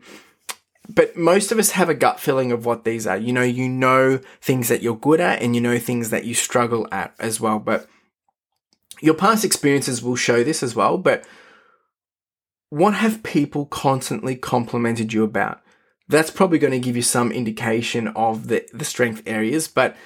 But 0.88 1.16
most 1.16 1.52
of 1.52 1.58
us 1.58 1.72
have 1.72 1.88
a 1.88 1.94
gut 1.94 2.20
feeling 2.20 2.52
of 2.52 2.66
what 2.66 2.84
these 2.84 3.06
are. 3.06 3.16
You 3.16 3.32
know, 3.32 3.42
you 3.42 3.68
know 3.68 4.20
things 4.40 4.68
that 4.68 4.82
you're 4.82 4.96
good 4.96 5.20
at 5.20 5.42
and 5.42 5.54
you 5.54 5.60
know 5.60 5.78
things 5.78 6.10
that 6.10 6.24
you 6.24 6.34
struggle 6.34 6.88
at 6.90 7.14
as 7.18 7.40
well. 7.40 7.58
But 7.58 7.88
your 9.00 9.14
past 9.14 9.44
experiences 9.44 10.02
will 10.02 10.16
show 10.16 10.42
this 10.42 10.62
as 10.62 10.74
well. 10.74 10.98
But 10.98 11.24
what 12.68 12.94
have 12.94 13.22
people 13.22 13.66
constantly 13.66 14.34
complimented 14.34 15.12
you 15.12 15.24
about? 15.24 15.60
That's 16.08 16.30
probably 16.30 16.58
going 16.58 16.72
to 16.72 16.78
give 16.78 16.96
you 16.96 17.02
some 17.02 17.32
indication 17.32 18.08
of 18.08 18.48
the, 18.48 18.66
the 18.72 18.84
strength 18.84 19.22
areas. 19.26 19.68
But 19.68 19.96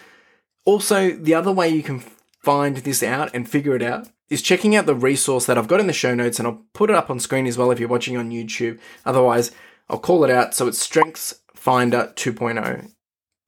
also, 0.65 1.11
the 1.11 1.35
other 1.35 1.53
way 1.53 1.69
you 1.69 1.83
can 1.83 2.01
find 2.41 2.77
this 2.79 3.03
out 3.03 3.31
and 3.35 3.49
figure 3.49 3.75
it 3.75 3.83
out 3.83 4.09
is 4.29 4.43
checking 4.43 4.75
out 4.75 4.87
the 4.87 4.95
resource 4.95 5.47
that 5.47 5.57
I've 5.57 5.69
got 5.69 5.81
in 5.81 5.87
the 5.87 5.93
show 5.93 6.15
notes, 6.15 6.39
and 6.39 6.47
I'll 6.47 6.65
put 6.73 6.91
it 6.91 6.97
up 6.97 7.11
on 7.11 7.21
screen 7.21 7.47
as 7.47 7.57
well 7.57 7.71
if 7.71 7.79
you're 7.79 7.89
watching 7.89 8.17
on 8.17 8.31
YouTube. 8.31 8.79
Otherwise, 9.05 9.53
I'll 9.89 9.99
call 9.99 10.25
it 10.25 10.31
out. 10.31 10.55
So 10.55 10.67
it's 10.67 10.81
Strengths 10.81 11.41
Finder 11.55 12.13
2.0. 12.17 12.91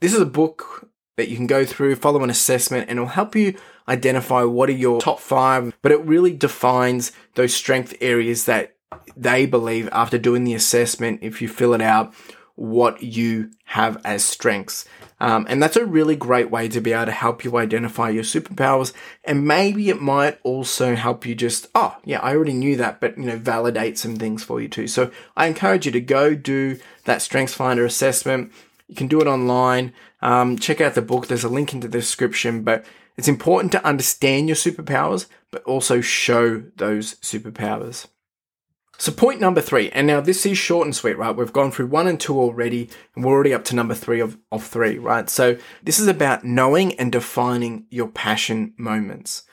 This 0.01 0.15
is 0.15 0.21
a 0.21 0.27
book 0.27 0.89
that 1.17 1.29
you 1.29 1.37
can 1.37 1.49
go 1.49 1.65
through, 1.65 1.97
follow 1.97 2.23
an 2.23 2.31
assessment, 2.31 2.89
and 2.89 2.99
it'll 2.99 3.09
help 3.09 3.35
you 3.35 3.59
identify 3.89 4.45
what 4.45 4.69
are 4.69 4.73
your 4.73 5.01
top 5.01 5.19
five, 5.19 5.77
but 5.83 5.91
it 5.91 6.01
really 6.05 6.33
defines 6.33 7.11
those 7.35 7.55
strength 7.55 7.95
areas 8.01 8.45
that 8.45 8.77
they 9.17 9.47
believe 9.47 9.89
after 9.91 10.17
doing 10.17 10.45
the 10.45 10.55
assessment, 10.55 11.19
if 11.23 11.43
you 11.43 11.49
fill 11.49 11.75
it 11.75 11.83
out, 11.83 12.15
what 12.59 13.05
you 13.05 13.49
have 13.67 14.01
as 14.05 14.25
strengths. 14.25 14.85
Um, 15.21 15.47
and 15.49 15.63
that's 15.63 15.77
a 15.77 15.87
really 15.87 16.17
great 16.17 16.51
way 16.51 16.69
to 16.69 16.81
be 16.81 16.93
able 16.93 17.07
to 17.07 17.13
help 17.13 17.45
you 17.45 17.57
identify 17.57 18.11
your 18.11 18.25
superpowers. 18.25 18.93
And 19.25 19.47
maybe 19.47 19.91
it 19.91 20.03
might 20.03 20.41
also 20.43 20.97
help 20.97 21.25
you 21.25 21.37
just, 21.37 21.69
oh, 21.77 21.97
yeah, 22.05 22.19
I 22.19 22.35
already 22.35 22.53
knew 22.53 22.77
that, 22.77 23.01
but, 23.01 23.17
you 23.17 23.25
know, 23.25 23.37
validate 23.37 23.97
some 23.97 24.17
things 24.17 24.43
for 24.43 24.61
you 24.61 24.69
too. 24.69 24.89
So 24.89 25.13
I 25.37 25.47
encourage 25.47 25.87
you 25.87 25.93
to 25.93 26.01
go 26.01 26.35
do 26.35 26.81
that 27.05 27.23
Strengths 27.23 27.55
Finder 27.55 27.85
assessment. 27.85 28.53
You 28.89 28.97
can 28.97 29.07
do 29.07 29.21
it 29.21 29.29
online. 29.29 29.93
Um, 30.21 30.59
check 30.59 30.81
out 30.81 30.95
the 30.95 31.03
book. 31.03 31.29
There's 31.29 31.45
a 31.45 31.49
link 31.49 31.73
in 31.73 31.79
the 31.79 31.89
description, 31.89 32.65
but 32.65 32.85
it's 33.17 33.29
important 33.29 33.71
to 33.73 33.87
understand 33.87 34.49
your 34.49 34.57
superpowers, 34.57 35.27
but 35.53 35.63
also 35.63 36.01
show 36.01 36.65
those 36.75 37.15
superpowers. 37.17 38.09
So 39.01 39.13
point 39.13 39.41
number 39.41 39.61
three, 39.61 39.91
and 39.91 40.09
now 40.09 40.21
this 40.21 40.45
is 40.45 40.59
short 40.59 40.85
and 40.85 40.95
sweet, 40.95 41.17
right? 41.17 41.35
We've 41.35 41.53
gone 41.53 41.71
through 41.71 41.87
one 41.87 42.09
and 42.09 42.19
two 42.19 42.39
already, 42.39 42.91
and 43.15 43.25
we're 43.25 43.33
already 43.33 43.55
up 43.55 43.65
to 43.67 43.77
number 43.77 43.95
three 43.95 44.19
of, 44.19 44.37
of 44.51 44.65
three, 44.65 44.99
right? 44.99 45.31
So 45.31 45.57
this 45.85 46.01
is 46.01 46.09
about 46.09 46.45
knowing 46.45 46.99
and 46.99 47.13
defining 47.13 47.87
your 47.91 48.09
passion 48.09 48.75
moments. 48.77 49.45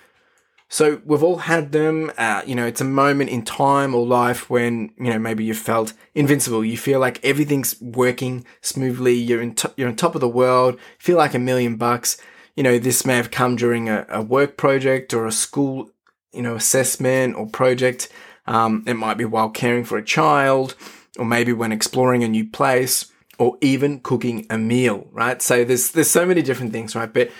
So 0.68 1.00
we've 1.06 1.22
all 1.22 1.38
had 1.38 1.72
them. 1.74 2.12
Uh, 2.18 2.42
you 2.46 2.56
know, 2.56 2.66
it's 2.66 2.82
a 2.82 2.86
moment 2.86 3.30
in 3.30 3.44
time 3.44 3.94
or 3.94 4.04
life 4.04 4.50
when 4.50 4.92
you 4.98 5.12
know 5.12 5.20
maybe 5.20 5.44
you 5.44 5.54
felt 5.54 5.94
invincible. 6.16 6.66
You 6.66 6.76
feel 6.76 7.00
like 7.00 7.24
everything's 7.24 7.80
working 7.80 8.46
smoothly. 8.62 9.14
You're 9.14 9.44
in 9.44 9.56
you're 9.78 9.90
on 9.90 9.96
top 9.96 10.16
of 10.16 10.22
the 10.22 10.28
world. 10.28 10.80
Feel 10.98 11.18
like 11.18 11.36
a 11.36 11.40
million 11.40 11.76
bucks. 11.76 12.18
You 12.56 12.64
know, 12.64 12.80
this 12.80 13.06
may 13.06 13.16
have 13.18 13.30
come 13.30 13.58
during 13.58 13.90
a, 13.90 14.08
a 14.10 14.22
work 14.24 14.58
project 14.58 15.14
or 15.14 15.28
a 15.28 15.32
school, 15.32 15.92
you 16.34 16.42
know, 16.42 16.56
assessment 16.56 17.36
or 17.36 17.46
project. 17.48 18.10
Um, 18.48 18.84
it 18.86 18.96
might 18.96 19.18
be 19.18 19.26
while 19.26 19.50
caring 19.50 19.86
for 19.86 19.98
a 19.98 20.04
child, 20.04 20.76
or 21.18 21.26
maybe 21.26 21.54
when 21.54 21.72
exploring 21.72 22.24
a 22.24 22.28
new 22.28 22.48
place, 22.48 23.12
or 23.38 23.58
even 23.62 24.00
cooking 24.00 24.46
a 24.50 24.58
meal. 24.58 25.08
Right. 25.12 25.42
So 25.42 25.64
there's 25.64 25.92
there's 25.92 26.12
so 26.12 26.26
many 26.26 26.42
different 26.42 26.72
things, 26.72 26.96
right? 26.96 27.12
But 27.12 27.32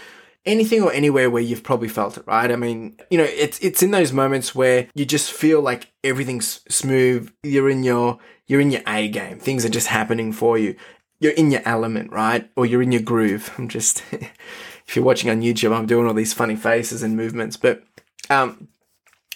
anything 0.46 0.84
or 0.84 0.94
anywhere 0.94 1.30
where 1.30 1.42
you've 1.42 1.64
probably 1.64 1.88
felt 1.88 2.18
it, 2.18 2.28
right? 2.28 2.52
I 2.52 2.56
mean, 2.56 2.98
you 3.10 3.18
know, 3.18 3.24
it's 3.26 3.60
it's 3.60 3.82
in 3.82 3.92
those 3.92 4.14
moments 4.14 4.54
where 4.54 4.88
you 4.94 5.06
just 5.06 5.32
feel 5.32 5.62
like 5.62 5.92
everything's 6.04 6.62
smooth. 6.70 7.32
You're 7.44 7.70
in 7.70 7.84
your 7.84 8.20
you're 8.48 8.62
in 8.62 8.72
your 8.72 8.82
A 8.88 9.08
game. 9.08 9.40
Things 9.40 9.66
are 9.66 9.70
just 9.70 9.88
happening 9.88 10.32
for 10.32 10.58
you. 10.58 10.76
You're 11.20 11.34
in 11.34 11.50
your 11.50 11.62
element, 11.66 12.12
right? 12.12 12.50
Or 12.56 12.66
you're 12.66 12.82
in 12.82 12.92
your 12.92 13.02
groove. 13.02 13.52
I'm 13.58 13.68
just 13.68 14.04
if 14.12 14.96
you're 14.96 15.06
watching 15.06 15.30
on 15.30 15.42
YouTube, 15.42 15.76
I'm 15.76 15.88
doing 15.88 16.08
all 16.08 16.14
these 16.14 16.34
funny 16.34 16.56
faces 16.56 17.04
and 17.04 17.18
movements, 17.18 17.58
but 17.58 17.84
um, 18.30 18.68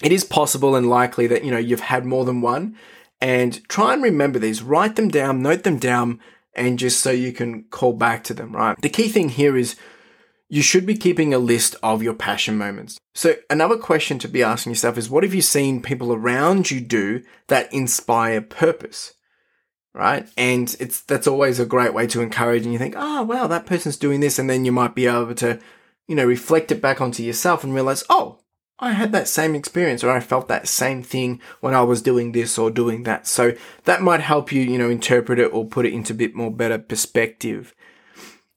it 0.01 0.12
is 0.12 0.24
possible 0.24 0.75
and 0.75 0.89
likely 0.89 1.27
that 1.27 1.44
you 1.44 1.51
know 1.51 1.58
you've 1.58 1.79
had 1.82 2.06
more 2.06 2.25
than 2.25 2.41
one. 2.41 2.75
And 3.22 3.68
try 3.68 3.94
and 3.94 4.01
remember 4.01 4.39
these. 4.39 4.63
Write 4.63 4.96
them 4.96 5.10
down. 5.10 5.41
Note 5.41 5.63
them 5.63 5.77
down. 5.77 6.20
And 6.56 6.79
just 6.79 7.01
so 7.01 7.12
you 7.12 7.32
can 7.32 7.63
call 7.63 7.94
back 7.94 8.24
to 8.25 8.34
them, 8.34 8.56
right? 8.56 8.79
The 8.82 8.89
key 8.89 9.08
thing 9.10 9.29
here 9.29 9.58
is 9.58 9.75
you 10.50 10.62
should 10.62 10.86
be 10.86 10.98
keeping 10.98 11.34
a 11.34 11.38
list 11.38 11.75
of 11.84 12.01
your 12.01 12.15
passion 12.15 12.58
moments. 12.58 12.98
So, 13.13 13.36
another 13.50 13.77
question 13.77 14.18
to 14.20 14.27
be 14.27 14.41
asking 14.41 14.72
yourself 14.72 14.98
is 14.98 15.10
what 15.10 15.24
have 15.24 15.34
you 15.34 15.41
seen 15.41 15.82
people 15.82 16.12
around 16.12 16.72
you 16.72 16.82
do 16.82 17.24
that 17.48 17.72
inspire 17.72 18.41
purpose? 18.41 19.13
Right? 19.94 20.27
And 20.38 20.75
it's 20.79 21.01
that's 21.01 21.27
always 21.27 21.60
a 21.60 21.65
great 21.65 21.94
way 21.94 22.08
to 22.08 22.22
encourage 22.22 22.63
and 22.63 22.74
you 22.74 22.79
think, 22.79 22.96
"Oh, 22.98 23.24
wow, 23.24 23.48
that 23.48 23.65
person's 23.65 23.98
doing 23.98 24.20
this." 24.22 24.39
And 24.39 24.50
then 24.50 24.65
you 24.65 24.72
might 24.72 24.96
be 24.96 25.08
able 25.08 25.36
to, 25.36 25.60
you 26.08 26.15
know, 26.15 26.25
reflect 26.25 26.72
it 26.72 26.82
back 26.82 27.01
onto 27.01 27.24
yourself 27.24 27.63
and 27.63 27.74
realize, 27.74 28.03
"Oh, 28.10 28.39
I 28.82 28.92
had 28.94 29.12
that 29.12 29.28
same 29.28 29.56
experience 29.56 30.04
or 30.04 30.10
I 30.10 30.20
felt 30.20 30.48
that 30.48 30.68
same 30.68 31.04
thing 31.04 31.42
when 31.60 31.74
I 31.74 31.82
was 31.82 32.02
doing 32.02 32.32
this 32.32 32.58
or 32.58 32.72
doing 32.72 33.04
that." 33.04 33.28
So, 33.28 33.54
that 33.86 34.02
might 34.02 34.22
help 34.22 34.52
you, 34.52 34.62
you 34.62 34.78
know, 34.78 34.90
interpret 34.90 35.40
it 35.40 35.54
or 35.54 35.66
put 35.66 35.86
it 35.86 35.94
into 35.94 36.14
a 36.14 36.16
bit 36.16 36.36
more 36.36 36.52
better 36.52 36.78
perspective. 36.78 37.74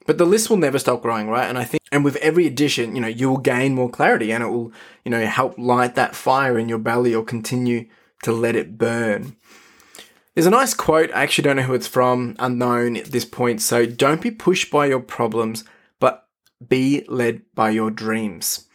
But 0.06 0.18
the 0.18 0.26
list 0.26 0.50
will 0.50 0.56
never 0.56 0.78
stop 0.78 1.02
growing, 1.02 1.28
right? 1.28 1.48
And 1.48 1.58
I 1.58 1.64
think, 1.64 1.82
and 1.92 2.04
with 2.04 2.16
every 2.16 2.46
addition, 2.46 2.94
you 2.94 3.00
know, 3.00 3.08
you 3.08 3.28
will 3.30 3.38
gain 3.38 3.74
more 3.74 3.90
clarity 3.90 4.32
and 4.32 4.42
it 4.42 4.48
will, 4.48 4.72
you 5.04 5.10
know, 5.10 5.24
help 5.26 5.56
light 5.58 5.94
that 5.94 6.16
fire 6.16 6.58
in 6.58 6.68
your 6.68 6.78
belly 6.78 7.14
or 7.14 7.24
continue 7.24 7.86
to 8.22 8.32
let 8.32 8.56
it 8.56 8.78
burn. 8.78 9.36
There's 10.34 10.46
a 10.46 10.50
nice 10.50 10.74
quote. 10.74 11.10
I 11.12 11.22
actually 11.22 11.44
don't 11.44 11.56
know 11.56 11.62
who 11.62 11.74
it's 11.74 11.86
from, 11.86 12.36
unknown 12.38 12.96
at 12.96 13.06
this 13.06 13.24
point. 13.24 13.60
So 13.60 13.84
don't 13.84 14.22
be 14.22 14.30
pushed 14.30 14.70
by 14.70 14.86
your 14.86 15.00
problems, 15.00 15.64
but 16.00 16.26
be 16.66 17.04
led 17.06 17.42
by 17.54 17.70
your 17.70 17.90
dreams. 17.90 18.66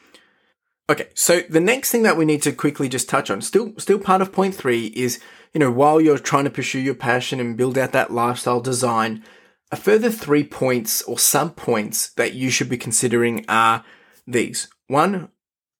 Okay, 0.89 1.09
so 1.13 1.41
the 1.49 1.59
next 1.59 1.91
thing 1.91 2.03
that 2.03 2.15
we 2.15 2.23
need 2.23 2.41
to 2.43 2.53
quickly 2.53 2.87
just 2.87 3.09
touch 3.09 3.29
on, 3.29 3.41
still, 3.41 3.73
still 3.77 3.99
part 3.99 4.21
of 4.21 4.31
point 4.31 4.55
three, 4.55 4.87
is 4.87 5.19
you 5.53 5.59
know 5.59 5.69
while 5.69 5.99
you're 5.99 6.17
trying 6.17 6.45
to 6.45 6.49
pursue 6.49 6.79
your 6.79 6.95
passion 6.95 7.41
and 7.41 7.57
build 7.57 7.77
out 7.77 7.91
that 7.91 8.13
lifestyle 8.13 8.61
design, 8.61 9.21
a 9.69 9.75
further 9.75 10.09
three 10.09 10.45
points 10.45 11.01
or 11.01 11.19
sub 11.19 11.57
points 11.57 12.11
that 12.11 12.35
you 12.35 12.49
should 12.49 12.69
be 12.69 12.77
considering 12.77 13.43
are 13.49 13.83
these. 14.25 14.69
One, 14.87 15.27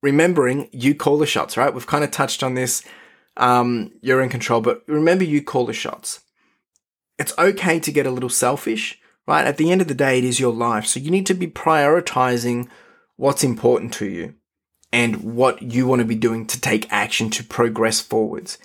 remembering 0.04 0.68
you 0.74 0.94
call 0.94 1.18
the 1.18 1.26
shots, 1.26 1.56
right? 1.56 1.74
We've 1.74 1.88
kind 1.88 2.04
of 2.04 2.12
touched 2.12 2.44
on 2.44 2.56
this. 2.56 2.84
Um, 3.38 3.94
you're 4.02 4.22
in 4.22 4.30
control, 4.30 4.60
but 4.60 4.84
remember 4.88 5.24
you 5.24 5.42
call 5.42 5.66
the 5.66 5.74
shots. 5.74 6.20
It's 7.18 7.38
okay 7.38 7.80
to 7.80 7.92
get 7.94 8.06
a 8.06 8.12
little 8.12 8.30
selfish, 8.30 9.00
right? 9.26 9.48
At 9.48 9.56
the 9.56 9.72
end 9.72 9.80
of 9.80 9.88
the 9.88 9.94
day, 9.94 10.18
it 10.18 10.26
is 10.26 10.40
your 10.40 10.54
life. 10.54 10.86
So 10.86 11.00
you 11.00 11.12
need 11.12 11.28
to 11.28 11.34
be 11.34 11.48
prioritizing 11.48 12.68
what's 13.16 13.44
important 13.44 13.94
to 13.94 14.06
you 14.06 14.36
and 14.92 15.36
what 15.36 15.62
you 15.62 15.86
want 15.88 16.00
to 16.00 16.06
be 16.06 16.16
doing 16.16 16.46
to 16.48 16.60
take 16.60 16.92
action 16.92 17.30
to 17.32 17.44
progress 17.44 18.00
forwards. 18.00 18.58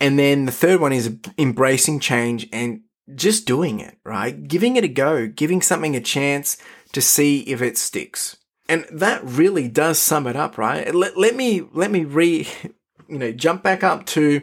And 0.00 0.18
then 0.18 0.46
the 0.46 0.52
third 0.52 0.80
one 0.80 0.92
is 0.92 1.16
embracing 1.38 2.00
change 2.00 2.48
and 2.52 2.82
just 3.14 3.46
doing 3.46 3.80
it, 3.80 3.96
right? 4.04 4.46
Giving 4.48 4.76
it 4.76 4.84
a 4.84 4.88
go, 4.88 5.28
giving 5.28 5.62
something 5.62 5.94
a 5.94 6.00
chance 6.00 6.56
to 6.92 7.00
see 7.00 7.40
if 7.40 7.62
it 7.62 7.78
sticks. 7.78 8.36
And 8.68 8.86
that 8.90 9.20
really 9.24 9.68
does 9.68 9.98
sum 9.98 10.26
it 10.26 10.36
up, 10.36 10.58
right? 10.58 10.92
Let, 10.94 11.16
let 11.16 11.36
me 11.36 11.62
let 11.72 11.90
me 11.90 12.04
re 12.04 12.48
you 13.08 13.18
know, 13.18 13.32
jump 13.32 13.62
back 13.62 13.84
up 13.84 14.06
to 14.06 14.42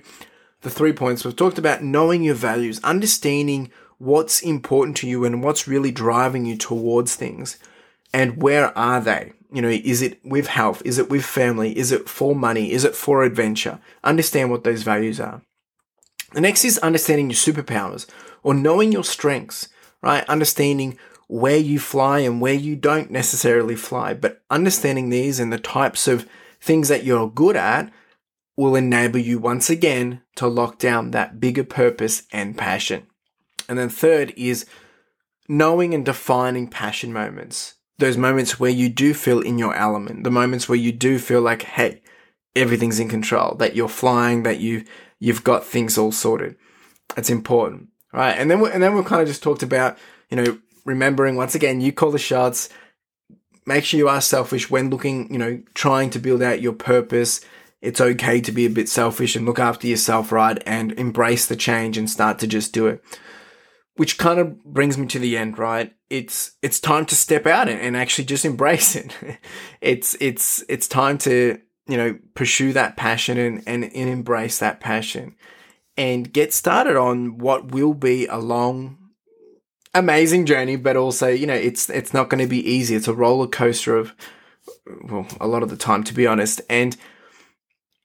the 0.61 0.69
three 0.69 0.93
points. 0.93 1.25
We've 1.25 1.35
talked 1.35 1.57
about 1.57 1.83
knowing 1.83 2.23
your 2.23 2.35
values, 2.35 2.79
understanding 2.83 3.71
what's 3.97 4.41
important 4.41 4.97
to 4.97 5.07
you 5.07 5.25
and 5.25 5.43
what's 5.43 5.67
really 5.67 5.91
driving 5.91 6.45
you 6.45 6.57
towards 6.57 7.15
things. 7.15 7.57
And 8.13 8.41
where 8.41 8.77
are 8.77 9.01
they? 9.01 9.33
You 9.51 9.61
know, 9.61 9.69
is 9.69 10.01
it 10.01 10.19
with 10.23 10.47
health? 10.47 10.81
Is 10.85 10.99
it 10.99 11.09
with 11.09 11.25
family? 11.25 11.77
Is 11.77 11.91
it 11.91 12.07
for 12.07 12.35
money? 12.35 12.71
Is 12.71 12.83
it 12.83 12.95
for 12.95 13.23
adventure? 13.23 13.79
Understand 14.03 14.51
what 14.51 14.63
those 14.63 14.83
values 14.83 15.19
are. 15.19 15.41
The 16.33 16.41
next 16.41 16.63
is 16.63 16.77
understanding 16.79 17.29
your 17.29 17.37
superpowers 17.37 18.05
or 18.43 18.53
knowing 18.53 18.91
your 18.91 19.03
strengths, 19.03 19.69
right? 20.03 20.23
Understanding 20.29 20.97
where 21.27 21.57
you 21.57 21.79
fly 21.79 22.19
and 22.19 22.41
where 22.41 22.53
you 22.53 22.75
don't 22.75 23.11
necessarily 23.11 23.75
fly, 23.75 24.13
but 24.13 24.41
understanding 24.49 25.09
these 25.09 25.39
and 25.39 25.51
the 25.51 25.59
types 25.59 26.07
of 26.07 26.27
things 26.61 26.87
that 26.87 27.03
you're 27.03 27.29
good 27.29 27.55
at 27.55 27.91
will 28.55 28.75
enable 28.75 29.19
you 29.19 29.39
once 29.39 29.69
again 29.69 30.21
to 30.35 30.47
lock 30.47 30.77
down 30.77 31.11
that 31.11 31.39
bigger 31.39 31.63
purpose 31.63 32.23
and 32.31 32.57
passion. 32.57 33.07
And 33.67 33.77
then 33.77 33.89
third 33.89 34.33
is 34.35 34.65
knowing 35.47 35.93
and 35.93 36.03
defining 36.03 36.67
passion 36.67 37.13
moments. 37.13 37.75
Those 37.99 38.17
moments 38.17 38.59
where 38.59 38.71
you 38.71 38.89
do 38.89 39.13
feel 39.13 39.41
in 39.41 39.59
your 39.59 39.75
element, 39.75 40.23
the 40.23 40.31
moments 40.31 40.67
where 40.67 40.77
you 40.77 40.91
do 40.91 41.19
feel 41.19 41.41
like, 41.41 41.63
hey, 41.63 42.01
everything's 42.55 42.99
in 42.99 43.09
control, 43.09 43.55
that 43.55 43.75
you're 43.75 43.89
flying, 43.89 44.43
that 44.43 44.59
you 44.59 44.83
you've 45.19 45.43
got 45.43 45.65
things 45.65 45.97
all 45.97 46.11
sorted. 46.11 46.55
It's 47.15 47.29
important 47.29 47.89
right? 48.11 48.31
And 48.31 48.49
then 48.49 48.59
we, 48.59 48.71
and 48.71 48.81
then 48.81 48.95
we've 48.95 49.05
kind 49.05 49.21
of 49.21 49.27
just 49.27 49.43
talked 49.43 49.63
about 49.63 49.97
you 50.29 50.37
know 50.37 50.57
remembering 50.85 51.35
once 51.35 51.55
again 51.55 51.81
you 51.81 51.91
call 51.91 52.11
the 52.11 52.19
shots. 52.19 52.69
Make 53.65 53.83
sure 53.83 53.99
you 53.99 54.09
are 54.09 54.21
selfish 54.21 54.71
when 54.71 54.89
looking, 54.89 55.31
you 55.31 55.37
know, 55.37 55.61
trying 55.75 56.09
to 56.11 56.19
build 56.19 56.41
out 56.41 56.61
your 56.61 56.73
purpose. 56.73 57.41
It's 57.81 58.01
okay 58.01 58.41
to 58.41 58.51
be 58.51 58.65
a 58.65 58.69
bit 58.69 58.89
selfish 58.89 59.35
and 59.35 59.45
look 59.45 59.59
after 59.59 59.85
yourself, 59.85 60.31
right? 60.31 60.61
And 60.65 60.91
embrace 60.93 61.45
the 61.45 61.55
change 61.55 61.95
and 61.95 62.09
start 62.09 62.39
to 62.39 62.47
just 62.47 62.73
do 62.73 62.87
it. 62.87 63.03
Which 63.99 64.17
kind 64.17 64.39
of 64.39 64.63
brings 64.63 64.97
me 64.97 65.07
to 65.07 65.19
the 65.19 65.37
end, 65.37 65.59
right? 65.59 65.93
It's 66.09 66.53
it's 66.61 66.79
time 66.79 67.05
to 67.07 67.15
step 67.15 67.45
out 67.45 67.67
and, 67.67 67.97
actually 67.97 68.23
just 68.23 68.45
embrace 68.45 68.95
it. 68.95 69.13
it's 69.81 70.15
it's 70.21 70.63
it's 70.69 70.87
time 70.87 71.17
to 71.19 71.59
you 71.85 71.97
know 71.97 72.17
pursue 72.33 72.71
that 72.73 72.95
passion 72.95 73.37
and, 73.37 73.63
and, 73.67 73.83
and 73.83 74.09
embrace 74.09 74.59
that 74.59 74.79
passion 74.79 75.35
and 75.99 76.31
get 76.31 76.53
started 76.53 76.95
on 76.95 77.39
what 77.39 77.73
will 77.73 77.93
be 77.93 78.25
a 78.27 78.37
long, 78.37 78.97
amazing 79.93 80.45
journey, 80.45 80.77
but 80.77 80.95
also, 80.95 81.27
you 81.27 81.45
know, 81.45 81.53
it's 81.53 81.89
it's 81.89 82.13
not 82.13 82.29
going 82.29 82.41
to 82.41 82.47
be 82.47 82.65
easy. 82.65 82.95
It's 82.95 83.09
a 83.09 83.13
roller 83.13 83.47
coaster 83.47 83.97
of 83.97 84.15
well, 85.03 85.27
a 85.41 85.47
lot 85.47 85.61
of 85.61 85.69
the 85.69 85.75
time, 85.75 86.05
to 86.05 86.13
be 86.13 86.25
honest. 86.25 86.61
And 86.69 86.95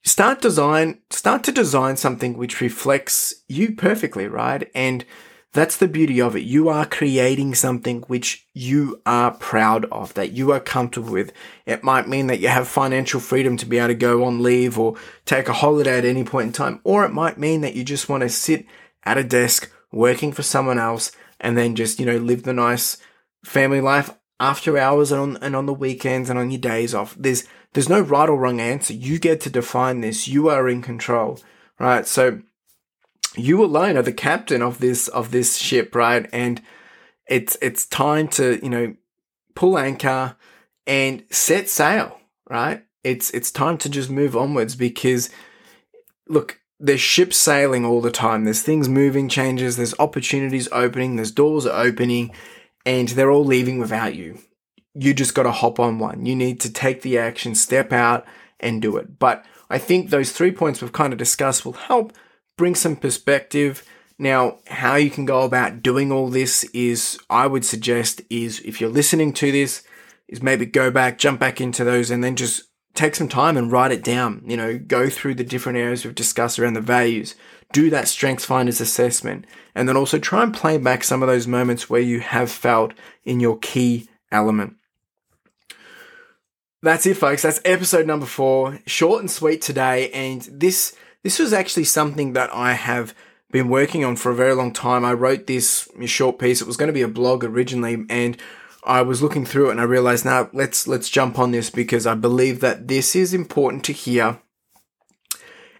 start 0.03 0.41
design 0.41 0.99
start 1.11 1.45
to 1.45 1.53
design 1.53 1.97
something 1.97 2.37
which 2.37 2.61
reflects 2.61 3.33
you 3.47 3.77
perfectly, 3.77 4.27
right? 4.27 4.69
And 4.75 5.05
that's 5.54 5.76
the 5.76 5.87
beauty 5.87 6.20
of 6.20 6.34
it. 6.34 6.42
You 6.42 6.68
are 6.68 6.84
creating 6.84 7.54
something 7.54 8.02
which 8.02 8.46
you 8.52 9.00
are 9.06 9.30
proud 9.30 9.84
of, 9.87 10.12
that 10.14 10.32
you 10.32 10.50
are 10.50 10.58
comfortable 10.58 11.12
with. 11.12 11.32
It 11.64 11.84
might 11.84 12.08
mean 12.08 12.26
that 12.26 12.40
you 12.40 12.49
have 12.49 12.66
financial 12.66 13.20
freedom 13.20 13.56
to 13.58 13.66
be 13.66 13.78
able 13.78 13.88
to 13.88 13.94
go 13.94 14.25
on 14.25 14.42
leave 14.42 14.76
or 14.78 14.96
take 15.25 15.49
a 15.49 15.52
holiday 15.52 15.96
at 15.96 16.04
any 16.04 16.25
point 16.25 16.49
in 16.49 16.52
time. 16.52 16.80
Or 16.82 17.04
it 17.04 17.12
might 17.12 17.38
mean 17.38 17.61
that 17.61 17.75
you 17.75 17.84
just 17.84 18.08
want 18.08 18.23
to 18.23 18.28
sit 18.28 18.66
at 19.04 19.16
a 19.16 19.23
desk 19.23 19.70
working 19.92 20.32
for 20.32 20.42
someone 20.42 20.78
else 20.78 21.12
and 21.40 21.56
then 21.56 21.76
just, 21.76 22.00
you 22.00 22.06
know, 22.06 22.16
live 22.16 22.42
the 22.42 22.52
nice 22.52 22.99
family 23.44 23.80
life 23.80 24.11
after 24.40 24.76
hours 24.76 25.12
and 25.12 25.20
on, 25.20 25.37
and 25.37 25.54
on 25.54 25.66
the 25.66 25.73
weekends 25.73 26.28
and 26.28 26.38
on 26.38 26.50
your 26.50 26.61
days 26.61 26.94
off. 26.96 27.14
There's, 27.16 27.46
there's 27.75 27.88
no 27.88 28.00
right 28.00 28.28
or 28.28 28.37
wrong 28.37 28.61
answer. 28.61 28.92
You 28.92 29.20
get 29.20 29.40
to 29.42 29.50
define 29.50 30.00
this. 30.00 30.26
You 30.26 30.49
are 30.49 30.68
in 30.68 30.82
control, 30.82 31.38
right? 31.78 32.06
So, 32.08 32.40
you 33.37 33.64
alone 33.64 33.97
are 33.97 34.03
the 34.03 34.12
captain 34.12 34.62
of 34.62 34.79
this 34.79 35.09
of 35.09 35.31
this 35.31 35.57
ship, 35.57 35.95
right? 35.95 36.29
And 36.33 36.62
it's 37.26 37.57
it's 37.61 37.87
time 37.87 38.29
to 38.29 38.59
you 38.62 38.71
know 38.71 38.95
pull 39.55 39.79
anchor 39.79 40.37
and 40.87 41.25
set 41.31 41.69
sail, 41.69 42.21
right? 42.49 42.85
It's 43.03 43.31
it's 43.31 43.50
time 43.50 43.79
to 43.79 43.88
just 43.88 44.11
move 44.11 44.37
onwards 44.37 44.76
because 44.76 45.31
look, 46.29 46.61
there's 46.81 47.00
ships 47.00 47.37
sailing 47.37 47.85
all 47.85 48.00
the 48.00 48.11
time. 48.11 48.45
There's 48.45 48.62
things 48.62 48.88
moving, 48.88 49.29
changes. 49.29 49.76
There's 49.76 49.99
opportunities 49.99 50.69
opening. 50.73 51.17
There's 51.17 51.33
doors 51.33 51.67
opening, 51.67 52.35
and 52.87 53.09
they're 53.11 53.31
all 53.31 53.45
leaving 53.45 53.79
without 53.79 54.14
you. 54.14 54.38
You 54.95 55.12
just 55.12 55.35
got 55.35 55.43
to 55.43 55.50
hop 55.50 55.81
on 55.81 55.99
one. 55.99 56.25
You 56.25 56.37
need 56.37 56.61
to 56.61 56.73
take 56.73 57.03
the 57.03 57.19
action, 57.19 57.55
step 57.55 57.93
out, 57.93 58.25
and 58.61 58.81
do 58.81 58.97
it. 58.97 59.19
But 59.19 59.45
I 59.69 59.79
think 59.79 60.11
those 60.11 60.33
three 60.33 60.53
points 60.53 60.81
we've 60.81 60.93
kind 60.93 61.12
of 61.12 61.19
discussed 61.19 61.64
will 61.64 61.73
help 61.73 62.12
bring 62.56 62.75
some 62.75 62.96
perspective. 62.96 63.82
Now, 64.18 64.58
how 64.68 64.94
you 64.96 65.11
can 65.11 65.25
go 65.25 65.42
about 65.42 65.82
doing 65.82 66.12
all 66.12 66.28
this 66.28 66.64
is, 66.64 67.18
I 67.28 67.46
would 67.46 67.64
suggest, 67.64 68.23
is 68.30 68.61
if 68.61 68.80
you're 68.80 68.90
listening 68.90 69.32
to 69.34 69.50
this, 69.50 69.82
is 70.28 70.42
maybe 70.42 70.66
go 70.66 70.90
back, 70.90 71.18
jump 71.18 71.40
back 71.40 71.61
into 71.61 71.84
those, 71.84 72.11
and 72.11 72.23
then 72.23 72.37
just 72.37 72.64
take 72.94 73.16
some 73.16 73.28
time 73.28 73.56
and 73.56 73.73
write 73.73 73.92
it 73.92 74.04
down. 74.04 74.42
You 74.46 74.56
know, 74.56 74.78
go 74.78 75.11
through 75.11 75.34
the 75.34 75.44
different 75.44 75.78
areas 75.78 76.04
we've 76.04 76.14
discussed 76.14 76.58
around 76.58 76.75
the 76.75 76.80
values, 76.80 77.34
do 77.73 77.90
that 77.90 78.08
Strengths 78.08 78.44
Finders 78.44 78.80
assessment, 78.80 79.46
and 79.75 79.88
then 79.88 79.96
also 79.96 80.18
try 80.18 80.42
and 80.42 80.54
play 80.54 80.78
back 80.78 81.02
some 81.02 81.23
of 81.23 81.28
those 81.28 81.49
moments 81.49 81.90
where 81.90 82.00
you 82.00 82.20
have 82.20 82.50
felt 82.50 82.94
in 83.25 83.40
your 83.40 83.58
key 83.58 84.08
element. 84.30 84.76
That's 86.82 87.06
it, 87.06 87.16
folks. 87.16 87.42
That's 87.42 87.62
episode 87.64 88.06
number 88.06 88.26
four. 88.26 88.78
Short 88.87 89.20
and 89.20 89.30
sweet 89.30 89.62
today. 89.62 90.11
And 90.11 90.42
this 90.52 90.94
this 91.25 91.40
was 91.40 91.52
actually 91.52 91.85
something 91.85 92.35
that 92.35 92.54
I 92.54 92.75
have 92.75 93.14
been 93.50 93.69
working 93.69 94.04
on 94.04 94.14
for 94.14 94.31
a 94.31 94.37
very 94.37 94.54
long 94.54 94.73
time. 94.73 95.04
I 95.04 95.14
wrote 95.14 95.47
this 95.47 95.88
short 96.07 96.38
piece. 96.38 96.61
It 96.61 96.66
was 96.66 96.76
going 96.76 96.88
to 96.88 96.93
be 96.93 97.02
a 97.02 97.09
blog 97.09 97.43
originally, 97.43 98.04
and 98.09 98.37
I 98.85 99.02
was 99.02 99.23
looking 99.23 99.47
through 99.47 99.69
it 99.69 99.73
and 99.73 99.81
I 99.81 99.85
realized 99.85 100.25
now 100.25 100.50
let's 100.52 100.87
let's 100.87 101.09
jump 101.09 101.38
on 101.38 101.50
this 101.50 101.71
because 101.71 102.07
I 102.07 102.14
believe 102.14 102.61
that 102.61 102.87
this 102.87 103.16
is 103.16 103.33
important 103.33 103.83
to 103.85 103.93
hear. 103.93 104.40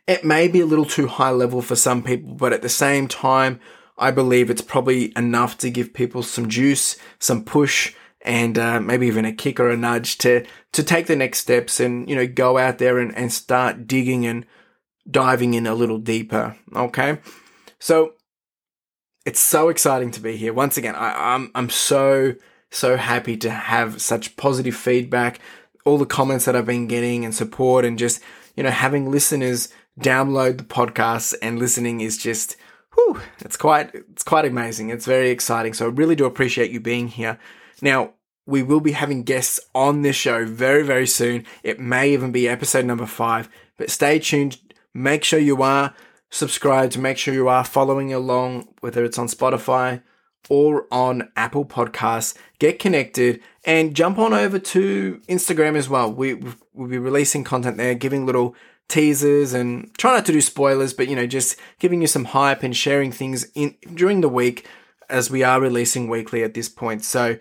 It 0.07 0.25
may 0.25 0.49
be 0.49 0.61
a 0.61 0.67
little 0.67 0.85
too 0.87 1.07
high 1.07 1.31
level 1.31 1.63
for 1.63 1.77
some 1.77 2.03
people, 2.03 2.35
but 2.35 2.53
at 2.53 2.63
the 2.63 2.69
same 2.69 3.09
time, 3.09 3.61
I 3.97 4.11
believe 4.11 4.51
it's 4.51 4.63
probably 4.63 5.13
enough 5.17 5.57
to 5.59 5.71
give 5.71 5.95
people 5.95 6.23
some 6.23 6.49
juice, 6.49 6.97
some 7.19 7.45
push, 7.45 7.95
and 8.23 8.59
uh, 8.59 8.81
maybe 8.81 9.07
even 9.07 9.25
a 9.25 9.33
kick 9.33 9.61
or 9.61 9.71
a 9.71 9.77
nudge 9.77 10.17
to 10.19 10.45
to 10.73 10.83
take 10.83 11.07
the 11.07 11.17
next 11.17 11.41
steps 11.41 11.81
and 11.81 12.09
you 12.09 12.17
know 12.17 12.27
go 12.27 12.57
out 12.57 12.79
there 12.79 12.99
and, 12.99 13.15
and 13.15 13.33
start 13.33 13.87
digging 13.87 14.25
and 14.25 14.47
diving 15.09 15.55
in 15.55 15.67
a 15.67 15.75
little 15.75 15.99
deeper. 15.99 16.57
Okay. 16.75 17.19
So 17.79 18.15
it's 19.27 19.41
so 19.41 19.69
exciting 19.69 20.11
to 20.13 20.21
be 20.21 20.37
here. 20.37 20.53
Once 20.53 20.77
again, 20.77 20.95
I, 20.95 21.35
I'm, 21.35 21.51
I'm 21.55 21.71
so, 21.71 22.35
so 22.71 22.97
happy 22.97 23.37
to 23.39 23.51
have 23.51 24.01
such 24.01 24.37
positive 24.37 24.75
feedback, 24.75 25.39
all 25.85 25.99
the 25.99 26.07
comments 26.07 26.45
that 26.45 26.57
I've 26.57 26.67
been 26.67 26.87
getting 26.87 27.25
and 27.25 27.35
support 27.35 27.85
and 27.85 27.99
just, 27.99 28.21
you 28.57 28.63
know, 28.63 28.71
having 28.71 29.11
listeners 29.11 29.69
download 30.01 30.59
the 30.59 30.65
podcast 30.65 31.35
and 31.43 31.59
listening 31.59 32.01
is 32.01 32.17
just, 32.17 32.57
whew, 32.95 33.21
it's 33.41 33.57
quite, 33.57 33.95
it's 33.95 34.23
quite 34.23 34.45
amazing. 34.45 34.91
It's 34.91 35.07
very 35.07 35.31
exciting. 35.31 35.75
So 35.75 35.87
I 35.87 35.89
really 35.89 36.17
do 36.17 36.25
appreciate 36.25 36.71
you 36.71 36.81
being 36.81 37.09
here. 37.09 37.39
Now, 37.83 38.15
we 38.47 38.63
will 38.63 38.81
be 38.81 38.93
having 38.93 39.23
guests 39.23 39.59
on 39.75 40.03
this 40.03 40.17
show 40.17 40.45
very, 40.45 40.83
very 40.83 41.07
soon. 41.07 41.45
It 41.63 41.81
may 41.81 42.13
even 42.13 42.31
be 42.31 42.49
episode 42.49 42.85
number 42.85 43.07
five, 43.07 43.49
but 43.79 43.91
stay 43.91 44.19
tuned 44.19 44.59
Make 44.95 45.25
sure 45.25 45.41
you 45.41 45.63
are 45.63 45.95
subscribed. 46.31 46.99
Make 46.99 47.19
sure 47.19 47.35
you 47.35 47.49
are 47.49 47.65
following 47.65 48.13
along, 48.13 48.69
whether 48.81 49.05
it's 49.05 49.19
on 49.19 49.27
Spotify 49.27 50.03
or 50.49 50.87
on 50.91 51.31
Apple 51.37 51.65
Podcasts. 51.65 52.37
Get 52.59 52.79
connected 52.79 53.41
and 53.65 53.95
jump 53.95 54.19
on 54.19 54.33
over 54.33 54.59
to 54.59 55.21
Instagram 55.29 55.77
as 55.77 55.89
well. 55.89 56.13
We, 56.13 56.35
we'll 56.73 56.89
be 56.89 56.99
releasing 56.99 57.45
content 57.45 57.77
there, 57.77 57.95
giving 57.95 58.27
little 58.27 58.55
teasers 58.89 59.55
and 59.55 59.93
try 59.97 60.15
not 60.15 60.27
to 60.27 60.33
do 60.33 60.41
spoilers, 60.41 60.93
but 60.93 61.09
you 61.09 61.17
know, 61.17 61.27
just 61.27 61.57
giving 61.79 62.01
you 62.01 62.07
some 62.07 62.27
hype 62.27 62.63
and 62.63 62.77
sharing 62.77 63.11
things 63.11 63.51
in 63.55 63.77
during 63.95 64.21
the 64.21 64.29
week 64.29 64.67
as 65.09 65.31
we 65.31 65.43
are 65.43 65.61
releasing 65.61 66.09
weekly 66.09 66.43
at 66.43 66.55
this 66.55 66.69
point. 66.69 67.05
So 67.05 67.39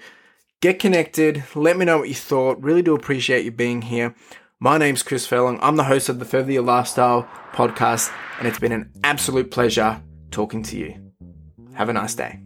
get 0.62 0.80
connected. 0.80 1.44
Let 1.56 1.78
me 1.78 1.86
know 1.86 1.98
what 2.00 2.10
you 2.10 2.16
thought. 2.16 2.62
Really 2.62 2.82
do 2.82 2.96
appreciate 2.96 3.46
you 3.46 3.52
being 3.52 3.84
here. 3.84 4.16
My 4.64 4.78
name's 4.78 5.04
Chris 5.04 5.28
Furlong. 5.28 5.60
I'm 5.62 5.76
the 5.76 5.84
host 5.84 6.08
of 6.08 6.20
the 6.20 6.26
Further 6.26 6.54
Your 6.54 6.64
Lifestyle 6.64 7.28
podcast, 7.52 8.10
and 8.40 8.48
it's 8.48 8.60
been 8.60 8.72
an 8.72 8.94
absolute 9.04 9.52
pleasure 9.52 10.02
talking 10.32 10.64
to 10.64 10.78
you. 10.78 11.12
Have 11.74 11.90
a 11.90 11.94
nice 11.94 12.16
day. 12.16 12.40